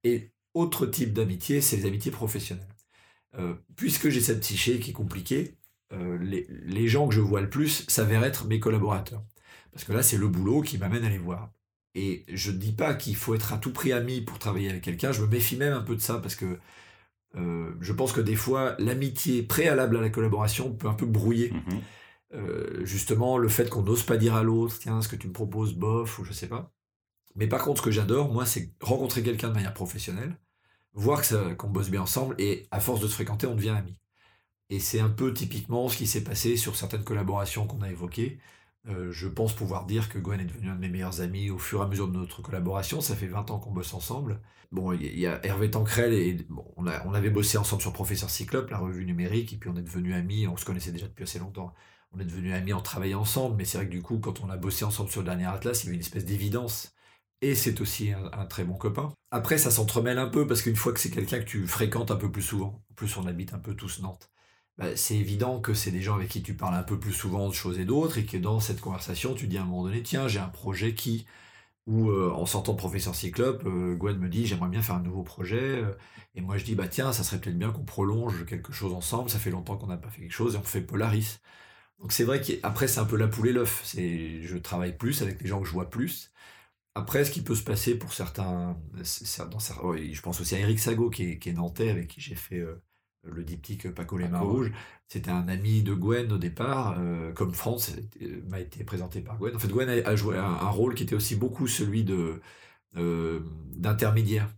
[0.03, 2.67] Et autre type d'amitié, c'est les amitiés professionnelles.
[3.37, 5.55] Euh, puisque j'ai cette psyché qui est compliquée,
[6.19, 9.23] les, les gens que je vois le plus s'avèrent être mes collaborateurs.
[9.71, 11.51] Parce que là, c'est le boulot qui m'amène à les voir.
[11.95, 14.83] Et je ne dis pas qu'il faut être à tout prix ami pour travailler avec
[14.83, 16.59] quelqu'un, je me méfie même un peu de ça parce que
[17.37, 21.51] euh, je pense que des fois, l'amitié préalable à la collaboration peut un peu brouiller
[21.51, 21.81] Mhm.
[22.33, 25.33] euh, justement le fait qu'on n'ose pas dire à l'autre, tiens, ce que tu me
[25.33, 26.73] proposes, bof, ou je sais pas.
[27.35, 30.37] Mais par contre, ce que j'adore, moi, c'est rencontrer quelqu'un de manière professionnelle,
[30.93, 31.21] voir
[31.57, 33.97] qu'on bosse bien ensemble, et à force de se fréquenter, on devient amis.
[34.69, 38.39] Et c'est un peu typiquement ce qui s'est passé sur certaines collaborations qu'on a évoquées.
[38.87, 41.57] Euh, je pense pouvoir dire que Gwen est devenu un de mes meilleurs amis au
[41.57, 43.01] fur et à mesure de notre collaboration.
[43.01, 44.39] Ça fait 20 ans qu'on bosse ensemble.
[44.71, 48.29] Bon, il y, a Hervé Tancrel et bon, on, a, avait bossé ensemble sur Professeur
[48.29, 50.47] Cyclope, la revue numérique, et puis on est devenus amis.
[50.47, 51.73] On se connaissait déjà depuis assez longtemps.
[52.11, 54.49] On est devenus amis en travaillant ensemble, mais c'est vrai que du coup, quand on
[54.49, 56.93] a bossé ensemble sur le dernier Atlas, il y avait une espèce d'évidence
[57.41, 59.13] et c'est aussi un, très bon copain.
[59.31, 62.15] Après, ça s'entremêle un peu parce qu'une fois que c'est quelqu'un que tu fréquentes un
[62.15, 64.29] peu plus souvent, en plus on habite un peu tous Nantes,
[64.77, 67.49] bah, c'est évident que c'est des gens avec qui tu parles un peu plus souvent
[67.49, 70.03] de choses et d'autres et que dans cette conversation, tu dis à un moment donné,
[70.03, 71.25] tiens, j'ai un projet qui,
[71.87, 75.23] ou euh, en sortant Professeur Cyclope, euh, Gwen me dit, j'aimerais bien faire un nouveau
[75.23, 75.57] projet.
[75.81, 75.93] Euh,
[76.35, 79.29] et moi, je dis, bah tiens, ça serait peut-être bien qu'on prolonge quelque chose ensemble.
[79.29, 81.39] Ça fait longtemps qu'on n'a pas fait quelque chose et on fait Polaris.
[81.99, 83.83] Donc c'est vrai qu'après, c'est un peu la poule et l'œuf.
[83.95, 86.31] Je travaille plus avec les gens que je vois plus.
[86.95, 91.09] Après, ce qui peut se passer pour certains, dans, je pense aussi à Eric Sago
[91.09, 92.63] qui est, nantais, avec qui j'ai fait
[93.31, 94.71] le diptyque Paco les mains rouges.
[95.07, 99.37] C'était un ami de Gwen au départ, euh, comme France euh, m'a été présenté par
[99.37, 99.55] Gwen.
[99.55, 102.41] En fait, Gwen a, joué un, rôle qui était aussi beaucoup celui de
[103.75, 104.49] d'intermédiaire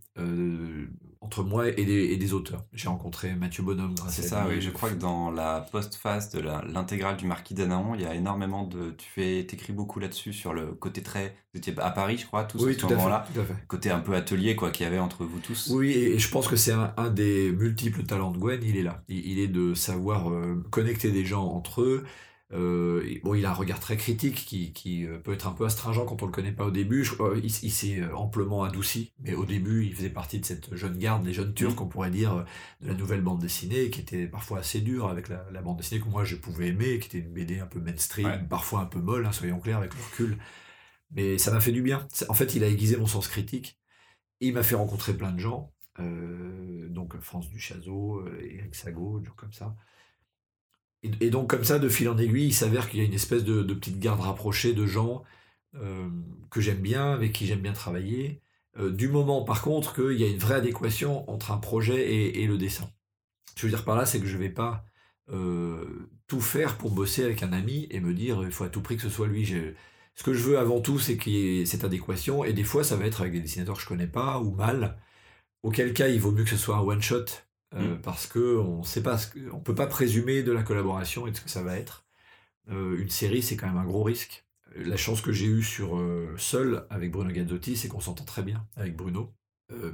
[1.22, 1.84] entre moi et
[2.16, 2.64] des, auteurs.
[2.72, 3.94] J'ai rencontré Mathieu Bonhomme.
[4.08, 4.60] C'est ça, oui.
[4.60, 8.64] Je crois que dans la post-phase de l'intégrale du Marquis d'Anaon, il y a énormément
[8.64, 8.94] de.
[8.96, 11.36] Tu fais, écris beaucoup là-dessus sur le côté très.
[11.52, 13.26] Vous étiez à Paris, je crois, tous oui, ce moment-là.
[13.68, 15.70] Côté un peu atelier, quoi, qu'il y avait entre vous tous.
[15.70, 18.60] Oui, et je pense que c'est un, des multiples talents de Gwen.
[18.62, 19.02] Il est là.
[19.08, 22.04] Il, est de savoir euh, connecter des gens entre eux,
[22.52, 25.64] euh, bon, il a un regard très critique qui, qui, euh, peut être un peu
[25.64, 27.06] astringent quand on le connaît pas au début.
[27.42, 31.22] il, s'est euh, amplement adouci, mais au début, il faisait partie de cette jeune garde,
[31.22, 32.44] des jeunes turcs, on pourrait dire,
[32.80, 36.08] de la nouvelle bande dessinée, qui était parfois assez dure avec la, bande dessinée que
[36.08, 39.26] moi je pouvais aimer, qui était une BD un peu mainstream, parfois un peu molle,
[39.26, 40.38] hein, soyons clairs, avec le recul.
[41.12, 42.06] Mais ça m'a fait du bien.
[42.28, 43.78] En fait, il a aiguisé mon sens critique.
[44.40, 49.52] Il m'a fait rencontrer plein de gens, donc France Duchazot, Eric Sago, des gens comme
[49.52, 49.76] ça.
[51.02, 53.44] Et, donc, comme ça, de fil en aiguille, il s'avère qu'il y a une espèce
[53.44, 55.22] de, petite garde rapprochée de gens
[55.76, 56.08] euh,
[56.50, 58.42] que j'aime bien, avec qui j'aime bien travailler.
[58.78, 62.46] Euh, du moment, par contre, qu'il y a une vraie adéquation entre un projet et,
[62.46, 62.90] le dessin.
[63.48, 64.84] Ce que je veux dire par là, c'est que je ne vais pas
[65.32, 68.82] euh, tout faire pour bosser avec un ami et me dire il faut à tout
[68.82, 69.46] prix que ce soit lui.
[70.14, 72.44] Ce que je veux avant tout, c'est qu'il y ait cette adéquation.
[72.44, 74.98] Et des fois, ça va être avec des dessinateurs que je connais pas ou mal.
[75.62, 77.24] Auquel cas, il vaut mieux que ce soit un one-shot
[77.74, 78.00] euh, mm.
[78.02, 79.18] parce que on sait pas,
[79.52, 82.04] on peut pas présumer de la collaboration et de ce que ça va être.
[82.70, 84.44] Euh, une série, c'est quand même un gros risque.
[84.76, 88.42] La chance que j'ai eue sur euh, Seul avec Bruno Gazzotti, c'est qu'on s'entend très
[88.42, 89.32] bien avec Bruno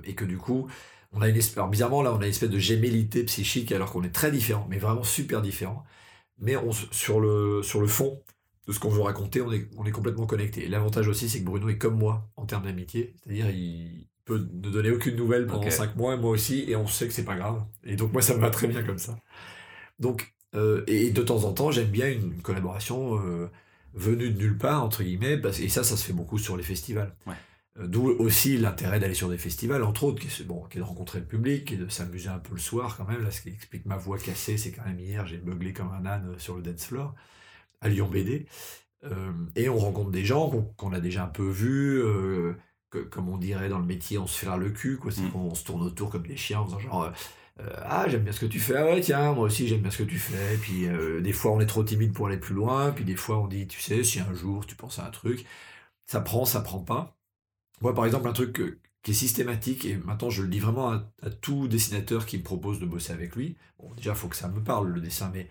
[0.04, 0.68] et que du coup,
[1.12, 4.02] on a une espèce, bizarrement là, on a une espèce de gémellité psychique alors qu'on
[4.04, 5.84] est très différents, mais vraiment super différents.
[6.38, 8.22] Mais on, sur le sur le fond
[8.66, 10.66] de ce qu'on veut raconter, on est on est complètement connecté.
[10.66, 14.70] L'avantage aussi, c'est que Bruno est comme moi en termes d'amitié, c'est-à-dire il peut ne
[14.70, 17.64] donner aucune nouvelle pendant 5 mois, moi aussi, et on sait que c'est pas grave.
[17.84, 19.16] Et donc moi, ça me va très bien comme ça.
[19.98, 23.48] Donc, euh, et de temps en temps, j'aime bien une, collaboration euh,
[23.94, 27.14] venue de nulle part, entre guillemets, et ça, ça se fait beaucoup sur les festivals.
[27.78, 30.80] Euh, d'où aussi l'intérêt d'aller sur des festivals, entre autres, qui est, bon, qui est
[30.80, 33.22] de rencontrer le public et de s'amuser un peu le soir quand même.
[33.22, 36.04] Là, ce qui explique ma voix cassée, c'est quand même hier, j'ai beuglé comme un
[36.04, 37.14] âne sur le dance floor
[37.80, 38.46] à Lyon BD.
[39.54, 42.02] et on rencontre des gens qu'on a déjà un peu vus,
[43.04, 45.10] comme on dirait dans le métier, on se fait le cul, quoi.
[45.10, 45.30] C'est mm.
[45.30, 47.12] qu'on se tourne autour comme des chiens en faisant genre.
[47.60, 49.90] Euh, ah j'aime bien ce que tu fais ah ouais tiens moi aussi j'aime bien
[49.90, 52.54] ce que tu fais puis euh, des fois on est trop timide pour aller plus
[52.54, 55.10] loin puis des fois on dit tu sais si un jour tu penses à un
[55.10, 55.46] truc
[56.04, 57.16] ça prend ça prend pas
[57.80, 61.30] moi par exemple un truc qui est systématique et maintenant je le dis vraiment à,
[61.40, 64.48] tout dessinateur qui me propose de bosser avec lui bon déjà il faut que ça
[64.48, 65.48] me parle le dessin mais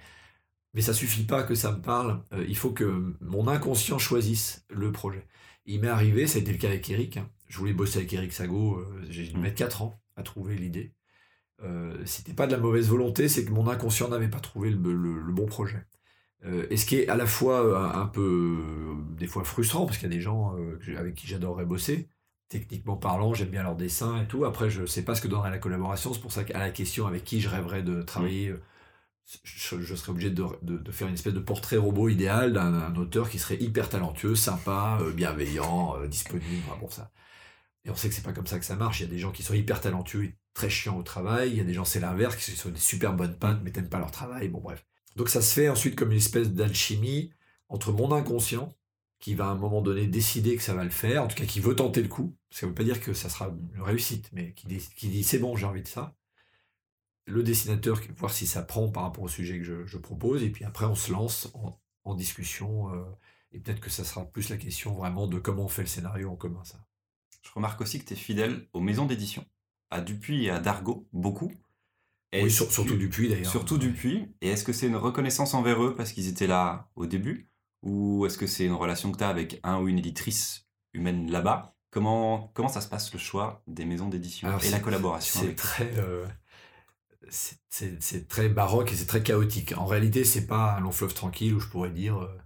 [0.75, 4.63] mais ça suffit pas que ça me parle euh, il faut que mon inconscient choisisse
[4.69, 5.25] le projet
[5.65, 7.17] il m'est arrivé, ça a été le cas avec Eric.
[7.17, 7.29] Hein.
[7.47, 9.41] Je voulais bosser avec Eric Sago, euh, j'ai dû mm.
[9.41, 10.93] mettre 4 ans à trouver l'idée.
[11.63, 15.31] Euh, c'était pas de la mauvaise volonté, c'est que mon inconscient n'avait pas trouvé le,
[15.31, 15.85] bon projet.
[16.45, 18.57] Euh, et ce qui est à la fois euh, un, peu,
[19.17, 20.55] des fois frustrant, parce qu'il y a des gens
[20.97, 22.09] avec qui j'adorerais bosser.
[22.49, 24.45] Techniquement parlant, j'aime bien leur dessin et tout.
[24.45, 26.13] Après, je sais pas ce que donnerait la collaboration.
[26.13, 28.53] C'est pour ça qu'à la question avec qui je rêverais de travailler,
[29.43, 30.45] je, serais obligé de,
[30.91, 35.95] faire une espèce de portrait robot idéal d'un auteur qui serait hyper talentueux, sympa, bienveillant,
[36.07, 36.45] disponible.
[36.79, 37.11] pour ça.
[37.85, 38.99] Et on sait que c'est pas comme ça que ça marche.
[38.99, 41.51] Il y a des gens qui sont hyper talentueux et très chiants au travail.
[41.51, 43.89] Il y a des gens, c'est l'inverse, qui sont des super bonnes pattes, mais n'aiment
[43.89, 44.49] pas leur travail.
[44.49, 44.85] Bon, bref.
[45.15, 47.31] Donc ça se fait ensuite comme une espèce d'alchimie
[47.69, 48.75] entre mon inconscient,
[49.19, 51.45] qui va à un moment donné décider que ça va le faire, en tout cas
[51.45, 52.35] qui veut tenter le coup.
[52.49, 55.55] Ça ne veut pas dire que ça sera une réussite, mais qui, dit c'est bon,
[55.55, 56.15] j'ai envie de ça
[57.27, 60.63] le dessinateur, voir si ça prend par rapport au sujet que je, propose, et puis
[60.63, 61.51] après on se lance
[62.03, 63.03] en, discussion, euh,
[63.51, 66.29] et peut-être que ça sera plus la question vraiment de comment on fait le scénario
[66.29, 66.85] en commun, ça.
[67.45, 69.45] Je remarque aussi que tu es fidèle aux maisons d'édition,
[69.91, 71.51] à Dupuis et à Dargaud, beaucoup.
[72.33, 73.51] oui, surtout Dupuis d'ailleurs.
[73.51, 74.27] Surtout Dupuis.
[74.41, 77.49] Et est-ce que c'est une reconnaissance envers eux parce qu'ils étaient là au début?
[77.83, 81.29] Ou est-ce que c'est une relation que tu as avec un ou une éditrice humaine
[81.29, 81.75] là-bas?
[81.91, 85.93] Comment, comment ça se passe le choix des maisons d'édition et la collaboration C'est très.
[85.97, 86.25] Euh,
[87.29, 89.77] c'est très baroque et c'est très chaotique.
[89.77, 92.37] En réalité, c'est pas un long fleuve tranquille où je pourrais dire euh,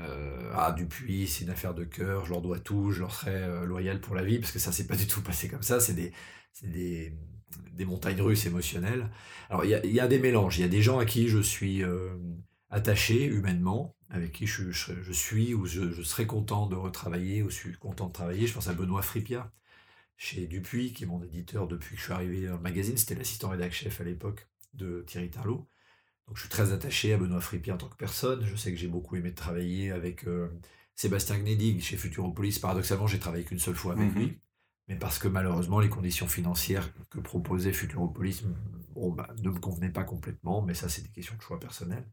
[0.00, 3.34] Euh, ah, Dupuis, c'est une affaire de cœur, je leur dois tout, je leur serai
[3.34, 5.80] euh, loyal pour la vie, parce que ça s'est pas du tout passé comme ça,
[5.80, 6.12] c'est des,
[6.62, 7.12] des,
[7.72, 9.10] des, montagnes russes émotionnelles.
[9.50, 11.82] Alors, il y a, des mélanges, il y a des gens à qui je suis
[11.82, 12.16] euh,
[12.70, 17.50] attaché humainement, avec qui je, je, suis, ou je, je, serais content de retravailler, ou
[17.50, 18.46] je suis content de travailler.
[18.46, 19.52] Je pense à Benoît Fripia,
[20.16, 23.14] chez Dupuis, qui est mon éditeur depuis que je suis arrivé dans le magazine, c'était
[23.14, 25.68] l'assistant rédac chef à l'époque de Thierry Tarlot.
[26.28, 28.44] Donc je suis très attaché à Benoît Frippi en tant que personne.
[28.44, 30.48] Je sais que j'ai beaucoup aimé travailler avec euh,
[30.94, 32.58] Sébastien Gnedig chez Futuropolis.
[32.58, 34.18] Paradoxalement, j'ai travaillé qu'une seule fois avec mhm.
[34.18, 34.38] lui.
[34.88, 38.44] Mais parce que malheureusement, les conditions financières que proposait Futuropolis
[38.94, 40.60] bon, bah, ne me convenaient pas complètement.
[40.60, 42.06] Mais ça, c'est des questions de choix personnels.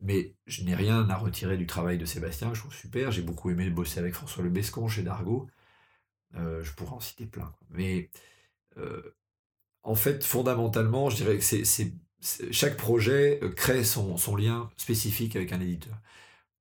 [0.00, 3.10] Mais je n'ai rien à retirer du travail de Sébastien, je trouve super.
[3.12, 5.48] J'ai beaucoup aimé bosser avec François Le Bescon chez Dargo.
[6.34, 7.54] Euh, je pourrais en citer plein.
[7.70, 8.10] Mais
[8.76, 9.16] euh,
[9.82, 11.94] en fait, fondamentalement, je dirais que c'est
[12.50, 15.96] chaque projet euh, crée son, lien spécifique avec un éditeur.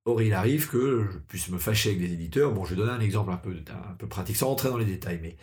[0.05, 2.51] Or, il arrive que je puisse me fâcher avec des éditeurs.
[2.51, 5.37] Bon, je vais donner un exemple un peu, pratique, sans rentrer dans les détails, mais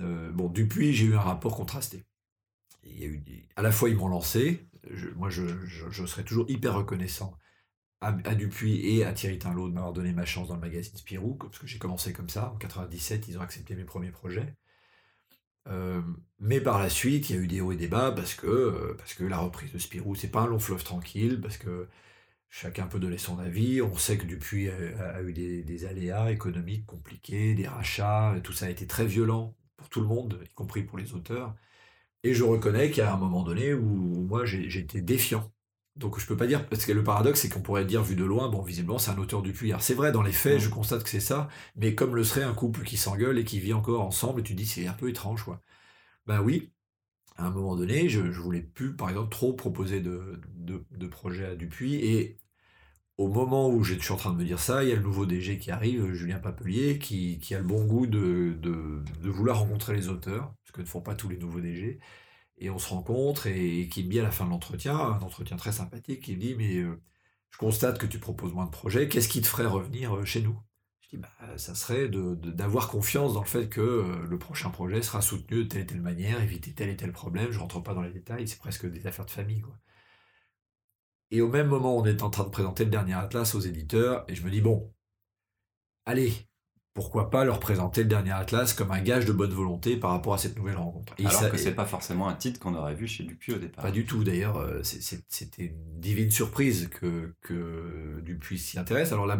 [0.00, 2.04] euh, bon, depuis, j'ai eu un rapport contrasté.
[3.56, 4.66] À la fois, ils m'ont lancé.
[5.16, 5.44] moi, je,
[6.06, 7.36] serais toujours hyper reconnaissant
[8.00, 11.34] à, Dupuis et à Thierry Tinlot de m'avoir donné ma chance dans le magazine Spirou,
[11.34, 12.52] parce que j'ai commencé comme ça.
[12.52, 14.54] En 97, ils ont accepté mes premiers projets.
[15.68, 16.00] Euh,
[16.38, 18.46] mais par la suite, il y a eu des hauts et des bas parce que,
[18.46, 21.88] euh, parce que la reprise de Spirou, c'est pas un long fleuve tranquille, parce que
[22.50, 23.82] chacun peut donner son avis.
[23.82, 28.70] On sait que depuis a, eu des, aléas économiques compliqués, des rachats, tout ça a
[28.70, 31.54] été très violent pour tout le monde, y compris pour les auteurs.
[32.24, 33.86] Et je reconnais qu'il a un moment donné où,
[34.26, 35.52] moi j'étais défiant.
[35.96, 38.24] Donc je peux pas dire, parce que le paradoxe c'est qu'on pourrait dire vu de
[38.24, 39.72] loin, bon visiblement c'est un auteur du puits.
[39.80, 42.54] C'est vrai, dans les faits, je constate que c'est ça, mais comme le serait un
[42.54, 45.60] couple qui s'engueule et qui vit encore ensemble, tu dis c'est un peu étrange quoi.
[46.26, 46.72] Ben oui,
[47.38, 51.46] à un moment donné, je, je voulais plus, par exemple, trop proposer de, de, projets
[51.46, 51.96] à Dupuis.
[51.96, 52.38] Et
[53.18, 55.02] au moment où je suis en train de me dire ça, il y a le
[55.02, 59.94] nouveau DG qui arrive, Julien Papelier, qui, a le bon goût de, de, vouloir rencontrer
[59.94, 61.98] les auteurs, ce que ne font pas tous les nouveaux DG.
[62.58, 65.56] Et on se rencontre et, qui me dit à la fin de l'entretien, un entretien
[65.56, 67.00] très sympathique, qui me dit Mais euh,
[67.50, 70.42] je constate que tu proposes moins de projets, qu'est-ce qui te ferait revenir euh, chez
[70.42, 70.58] nous?
[71.00, 75.02] Je dis, bah, ça serait d'avoir confiance dans le fait que euh, le prochain projet
[75.02, 77.52] sera soutenu de telle et telle manière, éviter tel et tel problème.
[77.52, 79.60] Je rentre pas dans les détails, c'est presque des affaires de famille.
[79.60, 79.78] Quoi.
[81.30, 84.24] Et au même moment, on est en train de présenter le dernier atlas aux éditeurs,
[84.28, 84.92] et je me dis, bon,
[86.06, 86.32] allez,
[86.96, 90.32] pourquoi pas leur présenter le dernier atlas comme un gage de bonne volonté par rapport
[90.32, 91.12] à cette nouvelle rencontre.
[91.18, 93.84] Et Alors que c'est pas forcément un titre qu'on aurait vu chez Dupuis au départ.
[93.84, 99.12] Pas du tout, d'ailleurs, euh, c'était une divine surprise que, que Dupuis s'y intéresse.
[99.12, 99.36] Alors la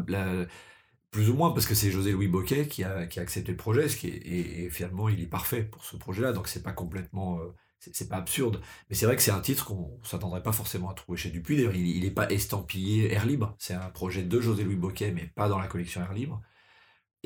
[1.10, 3.88] plus ou moins, parce que c'est José-Louis Boquet qui a, qui a, accepté le projet,
[3.88, 7.38] ce qui est, et, finalement il est parfait pour ce projet-là, donc c'est pas complètement,
[7.38, 8.60] euh, c'est pas absurde.
[8.90, 11.56] Mais c'est vrai que c'est un titre qu'on s'attendrait pas forcément à trouver chez Dupuis.
[11.56, 13.56] D'ailleurs, il n'est pas estampillé Air Libre.
[13.58, 16.42] C'est un projet de José-Louis Boquet, mais pas dans la collection Air Libre.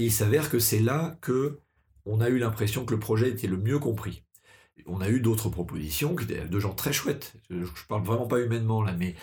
[0.00, 1.58] Et il s'avère que c'est là que
[2.06, 4.24] on a eu l'impression que le projet était le mieux compris.
[4.86, 7.34] On a eu d'autres propositions de gens très chouettes.
[7.50, 9.14] Je, parle vraiment pas humainement là, mais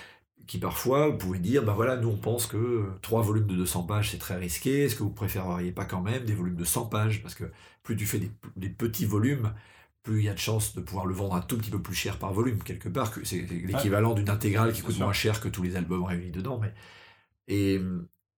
[0.46, 4.12] qui parfois pouvaient dire, ben voilà, nous on pense que trois volumes de 200 pages
[4.12, 7.24] c'est très risqué, est-ce que vous préféreriez pas quand même des volumes de 100 pages?
[7.24, 7.46] Parce que
[7.82, 8.22] plus tu fais
[8.56, 9.56] des, petits volumes,
[10.04, 11.96] plus il y a de chances de pouvoir le vendre un tout petit peu plus
[11.96, 15.50] cher par volume, quelque part, que c'est l'équivalent d'une intégrale qui coûte moins cher que
[15.50, 16.60] tous les albums réunis dedans.
[16.60, 16.72] Mais...
[17.48, 17.82] Et,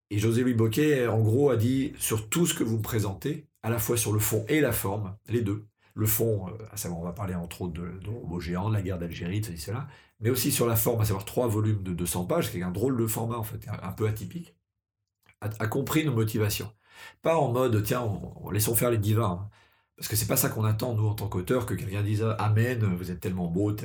[0.10, 3.70] et José-Louis Boquet, en gros, a dit, sur tout ce que vous me présentez, à
[3.70, 7.02] la fois sur le fond et la forme, les deux, le fond, euh, à savoir,
[7.02, 9.88] on va parler entre autres de, de robots géants, de la guerre d'Algérie, ceci, cela,
[10.20, 12.72] mais aussi sur la forme, à savoir trois volumes de 200 pages, qui est un
[12.72, 14.56] drôle de format en fait, un peu atypique,
[15.42, 16.72] a, compris nos motivations.
[17.22, 19.50] Pas en mode, tiens, on, laissons faire les divas, hein.
[19.96, 22.84] parce que c'est pas ça qu'on attend, nous, en tant qu'auteurs, que quelqu'un dise Amen,
[22.98, 23.76] vous êtes tellement beau,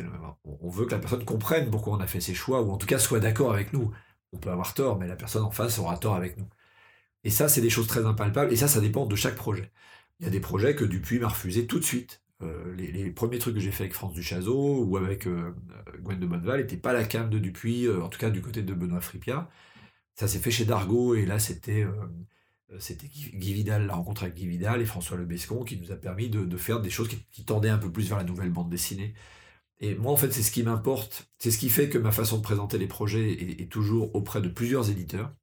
[0.44, 2.86] on veut que la personne comprenne pourquoi on a fait ses choix, ou en tout
[2.86, 3.92] cas soit d'accord avec nous.
[4.34, 6.48] On peut avoir tort, mais la personne en face aura tort avec nous.
[7.24, 9.72] Et ça, c'est des choses très impalpables, et ça, ça dépend de chaque projet.
[10.20, 12.22] Il y a des projets que Dupuis m'a refusé tout de suite.
[12.42, 15.54] Euh, les, premiers trucs que j'ai fait avec France Duchazot ou avec euh,
[16.00, 18.62] Gwen de Bonneval n'étaient pas la cam de Dupuis, euh, en tout cas du côté
[18.62, 19.48] de Benoît Fripia.
[20.14, 21.86] Ça s'est fait chez Dargo et là c'était
[22.78, 26.28] c'était Guy Vidal, la rencontre avec Guy Vidal et François Lebescon qui nous a permis
[26.28, 29.14] de, faire des choses qui, tendaient un peu plus vers la nouvelle bande dessinée.
[29.80, 32.38] Et moi en fait c'est ce qui m'importe, c'est ce qui fait que ma façon
[32.38, 35.34] de présenter les projets est toujours auprès de plusieurs éditeurs.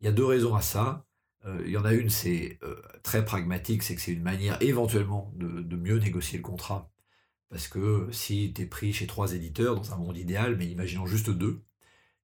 [0.00, 1.06] Il y a deux raisons à ça.
[1.46, 4.60] Euh, il y en a une, c'est euh, très pragmatique, c'est que c'est une manière
[4.62, 6.90] éventuellement de, mieux négocier le contrat.
[7.50, 11.06] Parce que si tu es pris chez trois éditeurs dans un monde idéal, mais imaginons
[11.06, 11.62] juste deux,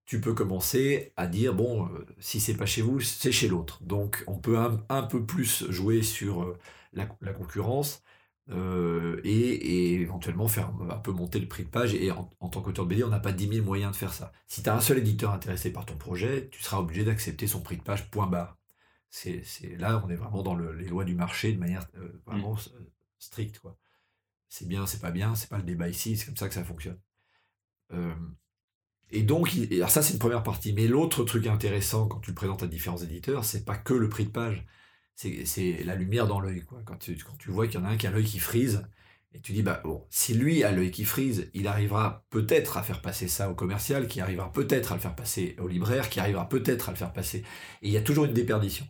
[0.04, 3.82] tu peux commencer à dire bon, euh, si c'est pas chez vous, c'est chez l'autre.
[3.84, 6.56] Donc on peut un, peu plus jouer sur
[6.92, 8.02] la, concurrence
[8.50, 11.94] euh, et, éventuellement faire un peu monter le prix de page.
[11.94, 14.32] Et en, tant qu'auteur de BD, on n'a pas 10 000 moyens de faire ça.
[14.46, 17.60] Si tu as un seul éditeur intéressé par ton projet, tu seras obligé d'accepter son
[17.62, 18.58] prix de page, point barre.
[19.10, 19.44] C'est,
[19.78, 22.86] là, on est vraiment dans les lois du marché de manière euh, vraiment mmh.
[23.18, 23.58] stricte.
[23.58, 23.76] Quoi.
[24.48, 26.64] C'est bien, c'est pas bien, c'est pas le débat ici, c'est comme ça que ça
[26.64, 26.98] fonctionne.
[27.92, 28.14] Euh,
[29.10, 30.72] et donc, alors ça c'est une première partie.
[30.72, 34.08] Mais l'autre truc intéressant quand tu le présentes à différents éditeurs, c'est pas que le
[34.08, 34.66] prix de page
[35.44, 36.64] c'est la lumière dans l'œil.
[36.84, 38.84] Quand tu, quand tu vois qu'il y en a un qui a l'œil qui frise,
[39.34, 42.82] et tu dis, bah bon, si lui a l'œil qui frise, il arrivera peut-être à
[42.82, 46.20] faire passer ça au commercial, qui arrivera peut-être à le faire passer au libraire, qui
[46.20, 47.38] arrivera peut-être à le faire passer.
[47.80, 48.86] Et il y a toujours une déperdition.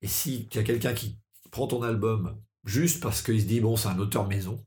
[0.00, 1.18] Et si tu as quelqu'un qui
[1.50, 4.64] prend ton album juste parce qu'il se dit, bon, c'est un auteur maison,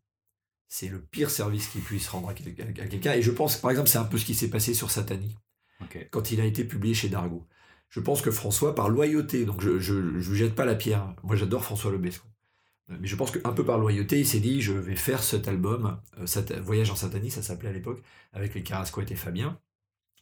[0.68, 3.14] c'est le pire service qu'il puisse rendre à quelqu'un.
[3.14, 5.38] Et je pense, par exemple, c'est un peu ce qui s'est passé sur Satani,
[6.12, 7.47] quand il a été publié chez Dargo
[7.96, 11.38] je pense que François, par loyauté, donc je ne lui jette pas la pierre, moi
[11.38, 12.28] j'adore François Lebesco,
[12.89, 15.98] mais je pense qu'un peu par loyauté, il s'est dit je vais faire cet album,
[16.20, 19.62] euh, Voyage en Satanie, ça s'appelait à l'époque, avec les Carasquettes et Fabien,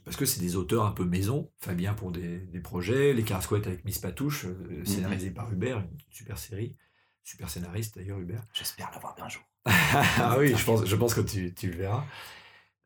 [0.06, 3.84] parce que c'est des auteurs un peu maison, Fabien pour des, projets, les Carasquettes avec
[3.86, 4.86] Miss Patouche, euh, mhm.
[4.86, 6.76] scénarisé par Hubert, une super série,
[7.24, 8.44] super scénariste d'ailleurs Hubert.
[8.54, 9.44] J'espère l'avoir bien un jour.
[9.66, 12.06] ah oui, je pense, je pense que tu, tu le verras.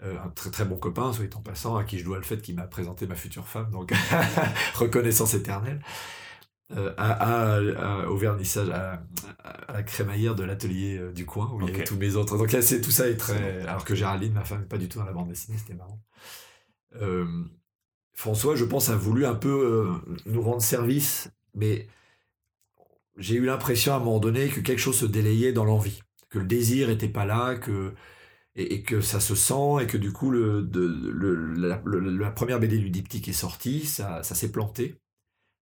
[0.03, 2.39] Euh, un très très bon copain, soit en passant, à qui je dois le fait
[2.39, 3.91] qu'il m'a présenté ma future femme, donc
[4.75, 5.81] reconnaissance éternelle,
[6.75, 9.01] euh, à, au vernissage, à,
[9.73, 12.37] la crémaillère de l'atelier euh, du coin, où il y avait tous mes autres.
[12.37, 13.63] Donc c'est tout ça est très.
[13.63, 15.99] Alors que Géraldine, ma femme, n'est pas du tout dans la bande dessinée, c'était marrant.
[18.13, 19.89] François, je pense, a voulu un peu
[20.27, 21.87] nous rendre service, mais
[23.17, 26.37] j'ai eu l'impression à un moment donné que quelque chose se délayait dans l'envie, que
[26.37, 27.93] le désir n'était pas là, que
[28.57, 32.89] et, que ça se sent et que du coup le, de, la, première BD du
[32.89, 34.95] diptyque est sortie, ça, ça s'est planté.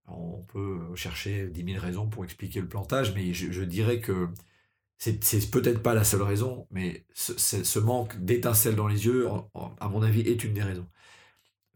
[0.08, 4.30] On peut chercher dix mille raisons pour expliquer le plantage, mais je, dirais que
[4.98, 9.28] c'est peut-être pas la seule raison, mais ce, manque d'étincelles dans les yeux,
[9.80, 10.88] à mon avis, est une des raisons.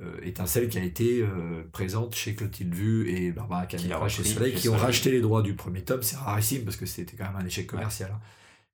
[0.01, 4.53] Euh, étincelle qui a été euh, présente chez Clotilde Vu et Barbara Canepa chez Soleil,
[4.53, 6.03] qui ont racheté les droits du premier tome.
[6.03, 8.11] C'est rarissime parce que c'était quand même un échec commercial.
[8.13, 8.21] Hein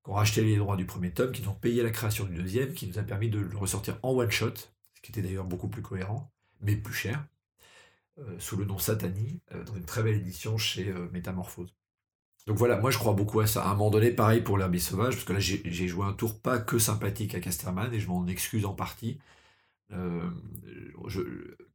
[0.05, 2.73] qui ont racheté les droits du premier tome, qui ont payé la création du deuxième,
[2.73, 5.67] qui nous a permis de le ressortir en one shot, ce qui était d'ailleurs beaucoup
[5.67, 6.31] plus cohérent,
[6.61, 7.25] mais plus cher,
[8.19, 11.73] euh, sous le nom Satani, euh, dans une très belle édition chez euh, Métamorphose.
[12.45, 13.65] Donc voilà, moi je crois beaucoup à ça.
[13.65, 16.39] À un moment donné, pareil pour l'herbe sauvage, parce que là j'ai joué un tour
[16.39, 19.19] pas que sympathique à Casterman, et je m'en excuse en partie.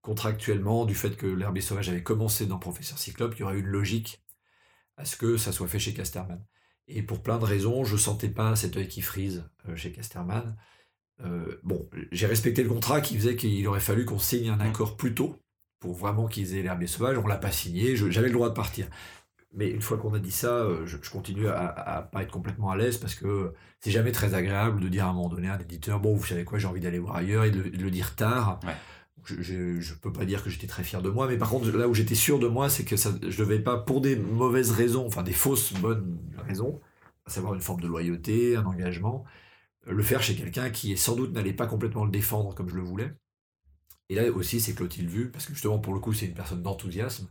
[0.02, 3.60] contractuellement, du fait que l'herbe sauvage avait commencé dans Professeur Cyclope, il y aurait eu
[3.60, 4.22] une logique
[4.96, 6.44] à ce que ça soit fait chez Casterman.
[6.88, 10.56] Et pour plein de raisons, je sentais pas cet œil qui frise euh, chez Casterman.
[11.24, 14.60] Euh, bon, j'ai respecté le contrat qui faisait qu'il aurait fallu qu'on signe un mmh.
[14.62, 15.36] accord plus tôt
[15.78, 17.18] pour vraiment qu'ils aient l'herbe sauvage.
[17.18, 18.86] On l'a pas signé, j'avais le droit de partir.
[19.52, 22.70] Mais une fois qu'on a dit ça, euh, je, continue à, ne pas être complètement
[22.70, 25.54] à l'aise parce que c'est jamais très agréable de dire à un moment donné à
[25.54, 28.14] un éditeur bon, vous savez quoi, j'ai envie d'aller voir ailleurs et de, le dire
[28.14, 28.60] tard.
[29.24, 31.88] Je, ne peux pas dire que j'étais très fier de moi, mais par contre, là
[31.88, 34.70] où j'étais sûr de moi, c'est que ça, je ne devais pas, pour des mauvaises
[34.70, 36.80] raisons, enfin des fausses bonnes raisons,
[37.26, 39.24] à savoir une forme de loyauté, un engagement,
[39.86, 42.82] le faire chez quelqu'un qui sans doute n'allait pas complètement le défendre comme je le
[42.82, 43.12] voulais.
[44.08, 46.62] Et là aussi, c'est Clotilde Vu, parce que justement, pour le coup, c'est une personne
[46.62, 47.28] d'enthousiasme,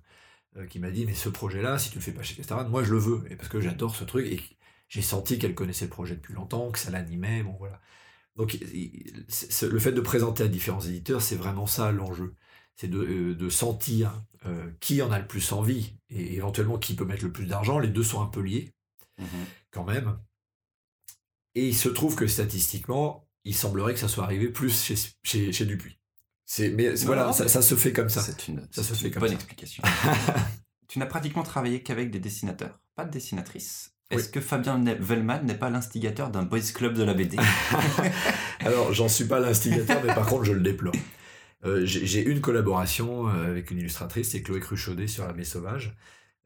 [0.57, 2.83] euh, qui m'a dit, mais ce projet-là, si tu le fais pas chez Castaran, moi
[2.83, 4.41] je le veux, et parce que j'adore ce truc, et
[4.87, 7.81] j'ai senti qu'elle connaissait le projet depuis longtemps, que ça l'animait, bon voilà.
[8.39, 12.35] Donc le fait de présenter à différents éditeurs, c'est vraiment ça l'enjeu.
[12.77, 17.03] C'est de, euh, sentir euh, qui en a le plus envie et éventuellement qui peut
[17.03, 17.79] mettre le plus d'argent.
[17.79, 18.73] Les deux sont un peu liés
[19.17, 19.25] mmh
[19.71, 20.17] quand même.
[21.53, 25.51] Et il se trouve que statistiquement, il semblerait que ça soit arrivé plus chez, chez,
[25.51, 25.99] chez Dupuis.
[26.57, 28.21] Mais voilà, ça, se fait comme ça.
[28.21, 29.83] C'est une, ça se fait bonne explication.
[30.87, 33.93] tu n'as pratiquement travaillé qu'avec des dessinateurs, pas de dessinatrices.
[34.09, 37.37] Est-ce que Fabien Vellman n'est pas l'instigateur d'un boys club de la BD
[38.61, 40.95] Alors, j'en suis pas l'instigateur, mais par contre, je le déplore.
[41.65, 45.95] Euh, j'ai une collaboration euh, avec une illustratrice, c'est Chloé Cruchaudet sur La Baie Sauvage.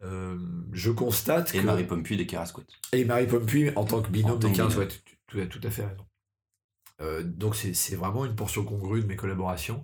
[0.03, 0.37] Euh,
[0.73, 2.73] je constate et Marie Pompuy des Carasquettes.
[2.91, 5.01] Et Marie Pompuy en tant que binôme des Carasquettes.
[5.27, 7.23] Tu, as tout à fait raison.
[7.23, 9.83] donc, c'est vraiment une portion congrue de mes collaborations.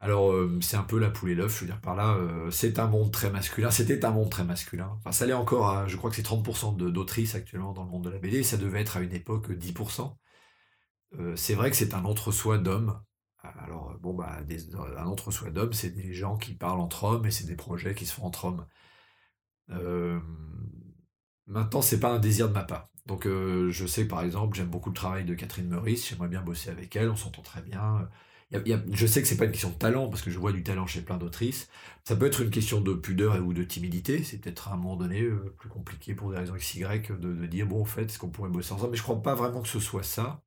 [0.00, 2.50] Alors, euh, c'est un peu la poule et l'œuf, je veux dire par là, euh,
[2.52, 4.92] c'est un monde très masculin, c'était un monde très masculin.
[4.98, 8.04] Enfin, ça l'est encore, à, je crois que c'est 30% d'autrices actuellement dans le monde
[8.04, 10.16] de la BD, ça devait être à une époque 10%.
[11.18, 13.00] Euh, c'est vrai que c'est un entre-soi d'hommes.
[13.42, 14.38] Alors, bon, bah,
[14.98, 18.06] un entre-soi d'hommes, c'est des gens qui parlent entre hommes et c'est des projets qui
[18.06, 18.66] se font entre hommes.
[21.46, 22.90] maintenant, c'est pas un désir de ma part.
[23.06, 26.70] Donc, je sais par exemple, j'aime beaucoup le travail de Catherine Meurice, j'aimerais bien bosser
[26.70, 28.08] avec elle, on s'entend très bien
[28.50, 30.86] je sais que c'est pas une question de talent, parce que je vois du talent
[30.86, 31.68] chez plein d'autrices.
[32.04, 34.24] Ça peut être une question de pudeur ou de timidité.
[34.24, 37.46] C'est peut-être à un moment donné euh, plus compliqué pour des raisons XY de, de
[37.46, 38.92] dire, bon, en fait, est-ce qu'on pourrait bosser ensemble?
[38.92, 40.42] Mais je crois pas vraiment que ce soit ça.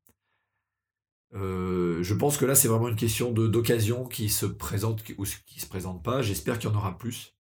[1.34, 5.60] Euh, je pense que là, c'est vraiment une question d'occasion qui se présente ou qui
[5.60, 6.22] se présente pas.
[6.22, 7.36] J'espère qu'il y en aura plus.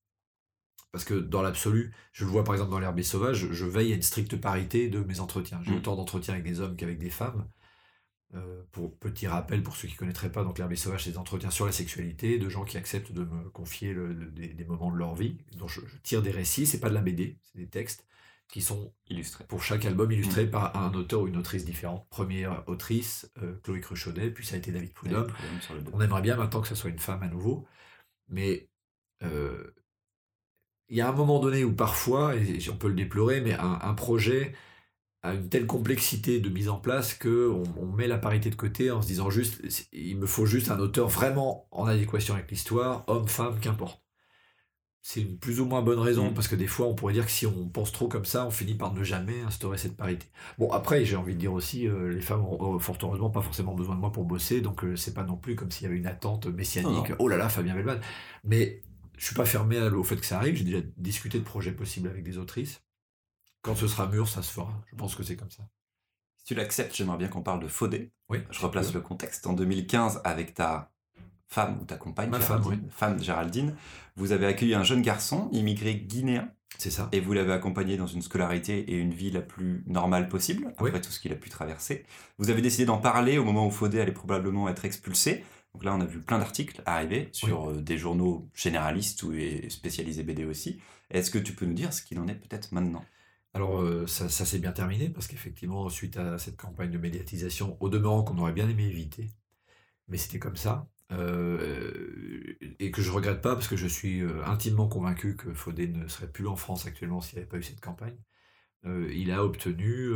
[0.91, 3.95] Parce que dans l'absolu, je le vois par exemple dans l'herbe sauvage, je veille à
[3.95, 5.62] une stricte parité de mes entretiens.
[5.64, 5.78] J'ai mmh.
[5.78, 7.47] autant d'entretiens avec des hommes qu'avec des femmes.
[8.34, 11.18] Euh, pour petit rappel pour ceux qui ne connaîtraient pas, donc l'herbe sauvage, c'est des
[11.18, 15.16] entretiens sur la sexualité, de gens qui acceptent de me confier des, moments de leur
[15.16, 18.06] vie, dont je, tire des récits, c'est pas de la BD, c'est des textes
[18.48, 20.52] qui sont illustrés pour chaque album illustrés mmh.
[20.52, 22.08] par un auteur ou une autrice différente.
[22.10, 25.28] Première autrice, euh, Chloé Cruchaudet, puis ça a été David Prudhomme.
[25.92, 27.68] On aimerait bien maintenant que ce soit une femme à nouveau,
[28.30, 28.70] mais
[29.24, 29.74] euh,
[30.88, 33.94] il y a un moment donné où parfois, et on peut le déplorer, mais un,
[33.94, 34.54] projet
[35.24, 38.89] a une telle complexité de mise en place que on, met la parité de côté
[38.89, 39.61] en se disant juste,
[39.93, 44.01] il me faut juste un auteur vraiment en adéquation avec l'histoire, homme, femme, qu'importe.
[45.03, 46.34] C'est une plus ou moins bonne raison, mm.
[46.34, 48.51] parce que des fois, on pourrait dire que si on pense trop comme ça, on
[48.51, 50.28] finit par ne jamais instaurer cette parité.
[50.59, 53.74] Bon, après, j'ai envie de dire aussi, euh, les femmes ont, fort heureusement pas forcément
[53.74, 55.97] besoin de moi pour bosser, donc euh, c'est pas non plus comme s'il y avait
[55.97, 57.13] une attente messianique.
[57.17, 57.99] Oh là là, Fabien Bellman.
[58.43, 58.84] Mais
[59.17, 60.55] je suis pas fermé au fait que ça arrive.
[60.55, 62.82] J'ai déjà discuté de projets possibles avec des autrices.
[63.62, 64.74] Quand ce sera mûr, ça se fera.
[64.89, 65.64] Je pense que c'est comme ça.
[66.38, 68.12] Si tu l'acceptes, j'aimerais bien qu'on parle de Faudé.
[68.30, 68.39] Oui.
[68.49, 69.45] Je replace le contexte.
[69.45, 70.91] En 2015, avec ta
[71.47, 73.76] femme ou ta compagne, Ma femme, femme Géraldine,
[74.16, 76.49] vous avez accueilli un jeune garçon immigré guinéen.
[76.78, 77.09] C'est ça.
[77.12, 81.01] Et vous l'avez accompagné dans une scolarité et une vie la plus normale possible, après
[81.01, 82.05] tout ce qu'il a pu traverser.
[82.39, 85.43] Vous avez décidé d'en parler au moment où Faudé allait probablement être expulsé.
[85.74, 89.34] Donc là, on a vu plein d'articles arriver sur euh, des journaux généralistes ou
[89.70, 90.82] spécialisés BD aussi.
[91.09, 93.05] Est-ce que tu peux nous dire ce qu'il en est peut-être maintenant?
[93.54, 97.89] Alors euh, ça, s'est bien terminé parce qu'effectivement, suite à cette campagne de médiatisation, au
[97.89, 99.30] demeurant qu'on aurait bien aimé éviter,
[100.08, 104.88] mais c'était comme ça, euh, et que je regrette pas parce que je suis intimement
[104.88, 107.82] convaincu que Faudé ne serait plus en France actuellement s'il n'y avait pas eu cette
[107.82, 108.18] campagne.
[108.86, 110.12] il a obtenu,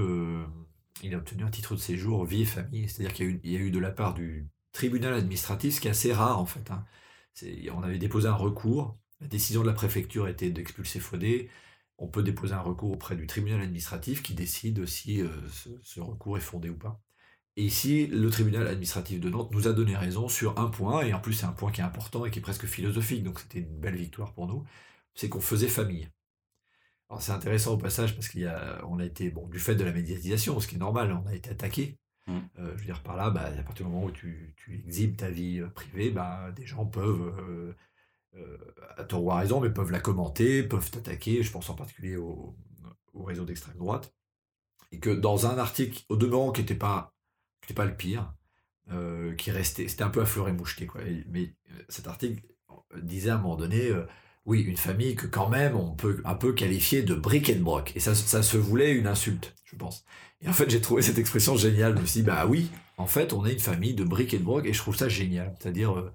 [1.04, 3.72] il a obtenu un titre de séjour vie et famille, c'est-à-dire qu'il y, a eu
[3.72, 6.72] de la part du tribunal administratif, ce qui est assez rare en fait.
[6.72, 6.86] Hein.
[7.74, 11.50] On avait déposé un recours, la décision de la préfecture était d'expulser Faudé.
[11.98, 15.30] On peut déposer un recours auprès du tribunal administratif qui décide si euh,
[15.84, 17.02] ce, recours est fondé ou pas.
[17.58, 21.14] Et ici, le tribunal administratif de Nantes nous a donné raison sur un point, et
[21.14, 23.60] en plus c'est un point qui est important et qui est presque philosophique, donc c'était
[23.60, 24.66] une belle victoire pour nous,
[25.14, 26.10] c'est qu'on faisait famille.
[27.10, 29.86] Alors c'est intéressant au passage parce qu'on a, on a été, bon, du fait de
[29.86, 32.38] la médiatisation, ce qui est normal, on a été attaqué Mmh.
[32.58, 35.16] Euh, je veux dire par là, bah, à partir du moment où tu, tu exhibes
[35.16, 37.76] ta vie euh, privée, bah, des gens peuvent, euh,
[38.98, 41.44] à tort ou à raison, mais peuvent la commenter, peuvent t'attaquer.
[41.44, 42.56] Je pense en particulier au,
[43.14, 44.14] au réseau d'extrême droite.
[44.92, 47.14] Et que dans un article, au demeurant, qui n'était pas,
[47.76, 48.34] pas le pire,
[49.38, 51.02] qui restait, c'était un peu à fleur et moucheté, quoi.
[51.30, 51.56] mais
[51.90, 52.44] cet article
[53.02, 53.92] disait à un moment donné,
[54.46, 57.92] oui, une famille que quand même on peut un peu qualifier de brick and broc.
[57.96, 60.06] Et ça, ça se voulait une insulte, je pense.
[60.42, 61.96] Et en fait, j'ai trouvé cette expression géniale.
[61.96, 64.44] Je me suis dit, bah oui, en fait, on est une famille de et de
[64.44, 65.56] broc, et je trouve ça génial.
[65.60, 66.14] C'est-à-dire, euh,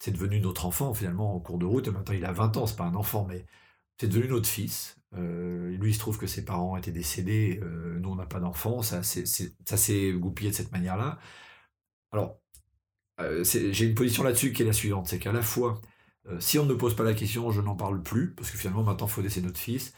[0.00, 1.88] c'est devenu notre enfant, finalement, en cours de route.
[1.88, 3.46] Maintenant, il a 20 ans, c'est pas un enfant, mais
[3.98, 4.96] c'est devenu notre fils.
[5.16, 8.40] Euh, lui, il se trouve que ses parents étaient décédés, euh, nous, on n'a pas
[8.40, 11.18] d'enfant, ça s'est goupillé de cette manière-là.
[12.12, 12.40] Alors,
[13.42, 15.80] j'ai une position là-dessus qui est la suivante, c'est qu'à la fois,
[16.38, 19.06] si on ne pose pas la question, je n'en parle plus, parce que finalement, maintenant,
[19.08, 19.94] Faudé, c'est notre fils.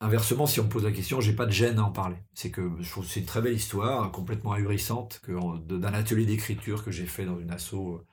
[0.00, 2.16] Inversement, si on me pose la question, j'ai pas de gêne à en parler.
[2.32, 6.92] C'est que je trouve c'est une très belle histoire, complètement ahurissante, d'un atelier d'écriture que
[6.92, 8.06] j'ai fait dans une asso euh,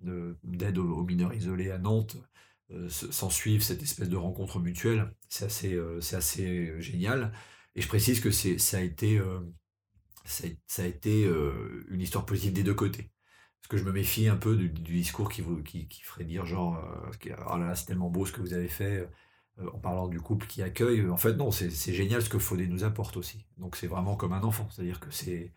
[0.00, 2.16] d'aide aux, mineurs isolés à Nantes,
[2.70, 5.14] euh, s'en suivre cette espèce de rencontre mutuelle.
[5.28, 7.32] C'est assez, euh, assez génial.
[7.74, 9.20] Et je précise que ça a été,
[10.24, 11.30] ça a été
[11.88, 13.10] une histoire positive des deux côtés.
[13.60, 16.82] Parce que je me méfie un peu du, discours qui, vous, qui, ferait dire genre,
[17.50, 19.06] oh là là, c'est tellement beau ce que vous avez fait
[19.60, 22.38] euh, en parlant du couple qui accueille, euh, en fait non, c'est génial ce que
[22.38, 23.46] Faudé nous apporte aussi.
[23.56, 25.52] Donc c'est vraiment comme un enfant, c'est-à-dire que c'est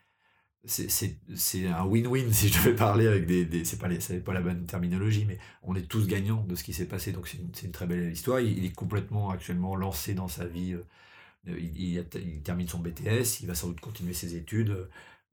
[0.65, 3.87] c'est un win-win si je devais parler avec des, des c'est pas
[4.25, 7.27] pas la bonne terminologie mais on est tous gagnants de ce qui s'est passé donc
[7.27, 8.39] c'est une, une, très belle histoire.
[8.41, 13.47] Il, est complètement actuellement lancé dans sa vie euh, il, il, termine son BTS il
[13.47, 14.89] va sans doute continuer ses études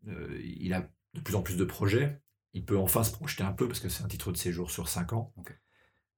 [0.07, 2.21] il a de plus en plus de projets
[2.55, 4.89] il peut enfin se projeter un peu parce que c'est un titre de séjour sur
[4.89, 5.35] 5 ans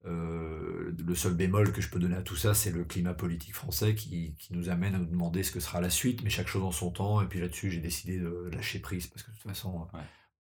[0.05, 3.53] euh, le seul bémol que je peux donner à tout ça, c'est le climat politique
[3.53, 6.63] français qui, nous amène à nous demander ce que sera la suite, mais chaque chose
[6.63, 7.21] en son temps.
[7.21, 9.87] Et puis là-dessus, j'ai décidé de lâcher prise parce que de toute façon,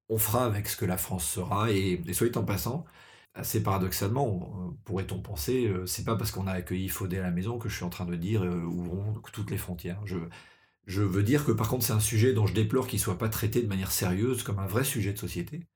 [0.08, 1.72] on fera avec ce que la France sera.
[1.72, 2.84] Et, et soit en passant,
[3.38, 7.58] assez paradoxalement, pourrait-on penser, euh, c'est pas parce qu'on a accueilli Faudé à la maison
[7.58, 10.00] que je suis en train de dire euh, ouvrons toutes les frontières.
[10.06, 10.16] Je,
[10.86, 13.28] je veux dire que par contre, c'est un sujet dont je déplore qu'il soit pas
[13.28, 15.66] traité de manière sérieuse comme un vrai sujet de société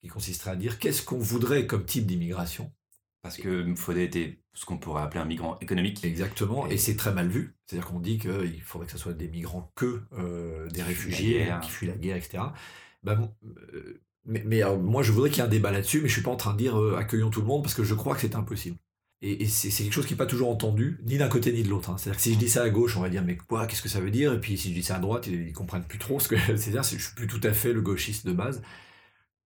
[0.00, 2.72] qui consisterait à dire qu'est-ce qu'on voudrait comme type d'immigration.
[3.22, 6.04] Parce que Faudet était ce qu'on pourrait appeler un migrant économique.
[6.04, 7.54] Exactement, et, c'est très mal vu.
[7.66, 11.70] C'est-à-dire qu'on dit qu'il faudrait que ce soit des migrants que euh, des réfugiés qui
[11.70, 12.42] fuient la guerre, etc.
[13.04, 16.12] Bah, euh, mais, mais moi, je voudrais qu'il y ait un débat là-dessus, mais je
[16.12, 18.14] suis pas en train de dire euh, accueillons tout le monde parce que je crois
[18.14, 18.76] que c'est impossible.
[19.24, 21.90] Et, c'est quelque chose qui n'est pas toujours entendu, ni d'un côté ni de l'autre.
[21.90, 21.96] Hein.
[21.96, 23.88] C'est-à-dire que si je dis ça à gauche, on va dire mais quoi, qu'est-ce que
[23.88, 24.32] ça veut dire?
[24.32, 26.36] Et puis si je dis ça à droite, ils, ne comprennent plus trop ce que
[26.56, 26.82] c'est-à-dire.
[26.82, 28.62] Je suis plus tout à fait le gauchiste de base.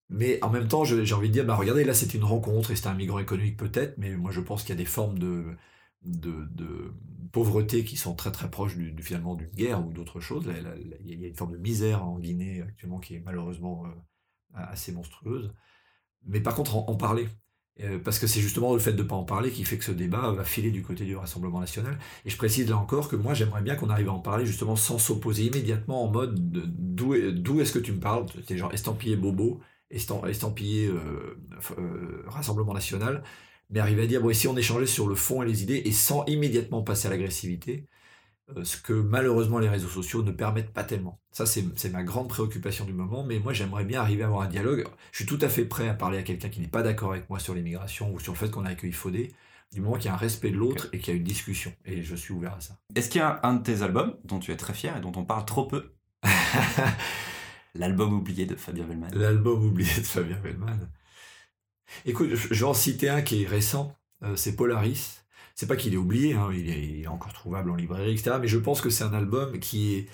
[0.09, 2.77] Mais en même temps, j'ai envie de dire, bah regardez, là c'est une rencontre et
[2.77, 5.45] c'est un migrant économique peut-être, mais moi je pense qu'il y a des formes de,
[6.03, 6.95] de,
[7.33, 10.47] pauvreté qui sont très très proches du, finalement d'une guerre ou d'autre chose.
[11.05, 13.89] Il y a une forme de misère en Guinée actuellement qui est malheureusement euh,
[14.55, 15.53] assez monstrueuse.
[16.27, 17.27] Mais par contre, en parler,
[17.81, 19.85] euh, parce que c'est justement le fait de ne pas en parler qui fait que
[19.85, 21.99] ce débat va filer du côté du Rassemblement national.
[22.25, 24.77] Et je précise là encore que moi j'aimerais bien qu'on arrive à en parler justement
[24.77, 27.15] sans s'opposer immédiatement en mode d'où
[27.61, 28.27] est-ce que tu me parles?
[28.47, 29.61] C'est genre estampillé Bobo,
[29.93, 31.39] estampillé euh,
[31.79, 33.23] euh, Rassemblement national,
[33.71, 35.93] mais arriver à dire bon, si on échangeait sur le fond et les idées et
[35.93, 37.87] sans immédiatement passer à l'agressivité,
[38.57, 41.21] euh, ce que malheureusement les réseaux sociaux ne permettent pas tellement.
[41.31, 44.49] Ça, c'est ma grande préoccupation du moment, mais moi j'aimerais bien arriver à avoir un
[44.49, 44.85] dialogue.
[45.13, 47.29] Je suis tout à fait prêt à parler à quelqu'un qui n'est pas d'accord avec
[47.31, 49.33] moi sur l'immigration ou sur le fait qu'on a accueilli Faudé,
[49.73, 51.73] du moment qu'il y a un respect de l'autre et qu'il y a une discussion.
[51.87, 52.77] Et je suis ouvert à ça.
[52.95, 55.13] Est-ce qu'il y a un de tes albums dont tu es très fier et dont
[55.17, 55.93] on parle trop peu?
[57.75, 59.09] L'album oublié de Fabien Vellman.
[59.15, 60.79] L'album oublié de Fabien Vellman.
[62.05, 65.23] Écoute, je vais en citer un qui est récent, euh, c'est Polaris
[65.55, 68.37] c'est pas qu'il est oublié, hein, il, est, encore trouvable en librairie, etc.
[68.41, 70.09] Mais je pense que c'est un album qui est,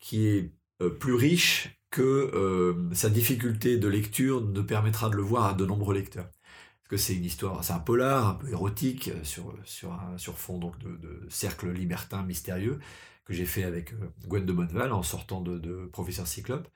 [0.00, 0.52] qui est
[0.82, 5.54] euh, plus riche que euh, sa difficulté de lecture ne permettra de le voir à
[5.54, 6.26] de nombreux lecteurs.
[6.26, 10.38] Parce que c'est une histoire, c'est un polar, un peu érotique, sur, sur, un, sur
[10.38, 12.78] fond donc de, de cercle libertin mystérieux,
[13.24, 13.94] que j'ai fait avec
[14.26, 16.68] Gwen de Bonneval en sortant de, de Professeur Cyclope.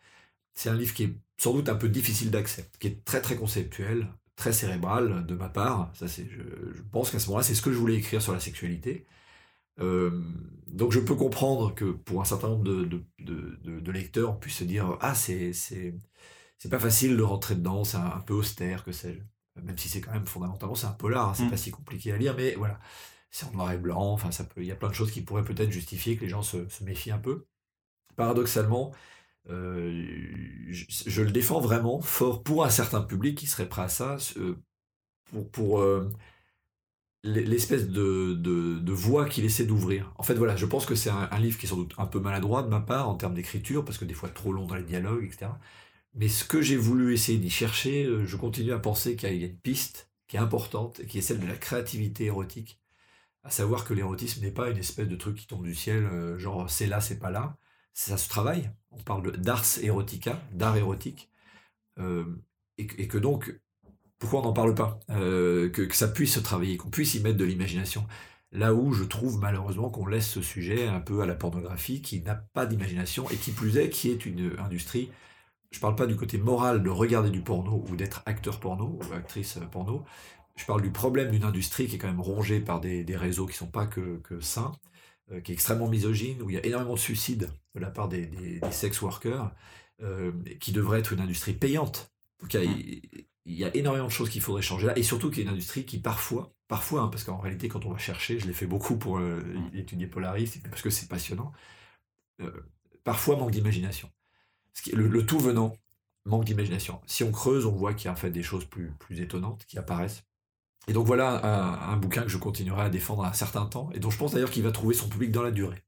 [0.56, 3.36] C'est un livre qui est sans doute un peu difficile d'accès, qui est très très
[3.36, 5.90] conceptuel, très cérébral de ma part.
[5.94, 8.40] Ça, c'est, je, pense qu'à ce moment-là, c'est ce que je voulais écrire sur la
[8.40, 9.06] sexualité.
[9.80, 10.22] Euh,
[10.66, 14.64] donc je peux comprendre que pour un certain nombre de, de, lecteurs, on puisse se
[14.64, 15.94] dire ah c'est c'est
[16.58, 19.20] c'est pas facile de rentrer dedans, c'est un, peu austère, que sais-je.
[19.62, 21.50] Même si c'est quand même fondamentalement c'est un polar, hein, c'est mm.
[21.50, 22.78] pas si compliqué à lire, mais voilà,
[23.30, 24.12] c'est en noir et blanc.
[24.12, 26.30] Enfin ça peut, il y a plein de choses qui pourraient peut-être justifier que les
[26.30, 27.46] gens se, se méfient un peu.
[28.16, 28.92] Paradoxalement,
[29.50, 30.04] euh,
[30.68, 34.56] je, le défends vraiment fort pour un certain public qui serait prêt à ça, euh,
[35.30, 36.10] pour, pour euh,
[37.22, 40.12] l'espèce de, de, voie qu'il essaie d'ouvrir.
[40.16, 42.20] En fait, voilà, je pense que c'est un, livre qui est sans doute un peu
[42.20, 44.82] maladroit de ma part en termes d'écriture, parce que des fois trop long dans les
[44.82, 45.46] dialogues, etc.
[46.14, 49.46] Mais ce que j'ai voulu essayer d'y chercher, je continue à penser qu'il y a
[49.46, 52.80] une piste qui est importante, qui est celle de la créativité érotique.
[53.44, 56.68] À savoir que l'érotisme n'est pas une espèce de truc qui tombe du ciel, genre
[56.70, 57.56] c'est là, c'est pas là
[57.96, 58.70] ça se travaille.
[58.90, 61.30] On parle d'ars erotica, d'art érotique.
[61.98, 62.24] Euh,
[62.76, 63.58] et, que donc,
[64.18, 67.38] pourquoi on n'en parle pas euh, que, ça puisse se travailler, qu'on puisse y mettre
[67.38, 68.06] de l'imagination?
[68.52, 72.20] Là où je trouve malheureusement qu'on laisse ce sujet un peu à la pornographie, qui
[72.20, 75.10] n'a pas d'imagination, et qui plus est, qui est une industrie.
[75.70, 78.98] Je ne parle pas du côté moral de regarder du porno ou d'être acteur porno
[79.00, 80.04] ou actrice porno.
[80.54, 83.54] Je parle du problème d'une industrie qui est quand même rongée par des, réseaux qui
[83.54, 84.72] ne sont pas que, que sains,
[85.42, 88.26] qui est extrêmement misogyne, où il y a énormément de suicides de la part des,
[88.26, 89.52] des, sex workers,
[90.02, 92.12] euh, qui devrait être une industrie payante.
[92.40, 93.24] Donc il y, a, mmh.
[93.46, 95.48] il y, a, énormément de choses qu'il faudrait changer là, et surtout qu'il y a
[95.48, 98.52] une industrie qui parfois, parfois, hein, parce qu'en réalité quand on va chercher, je l'ai
[98.52, 99.76] fait beaucoup pour euh, mmh.
[99.78, 101.52] étudier Polaris, parce que c'est passionnant,
[103.04, 104.10] parfois manque d'imagination.
[104.92, 105.74] Le, le, tout venant
[106.26, 107.00] manque d'imagination.
[107.06, 109.64] Si on creuse, on voit qu'il y a en fait des choses plus, plus étonnantes
[109.66, 110.24] qui apparaissent.
[110.88, 114.10] Et donc voilà un, bouquin que je continuerai à défendre un certain temps, et dont
[114.10, 115.82] je pense d'ailleurs qu'il va trouver son public dans la durée.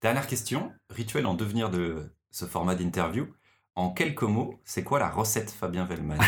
[0.00, 3.26] Dernière question, rituel en devenir de ce format d'interview.
[3.74, 6.18] En quelques mots, c'est quoi la recette Fabien Vellman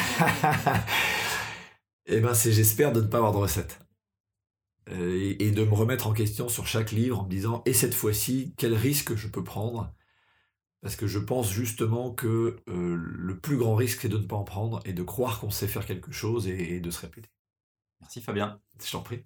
[2.07, 3.79] Eh ben, c'est j'espère de ne pas avoir de recette.
[4.91, 7.95] Euh, et, de me remettre en question sur chaque livre en me disant, et cette
[7.95, 9.95] fois-ci, quel risque je peux prendre?
[10.83, 14.37] Parce que je pense justement que euh, le plus grand risque, c'est de ne pas
[14.37, 17.31] en prendre et de croire qu'on sait faire quelque chose et de se répéter.
[18.05, 18.61] Merci Fabien.
[18.85, 19.25] Je t'en prie.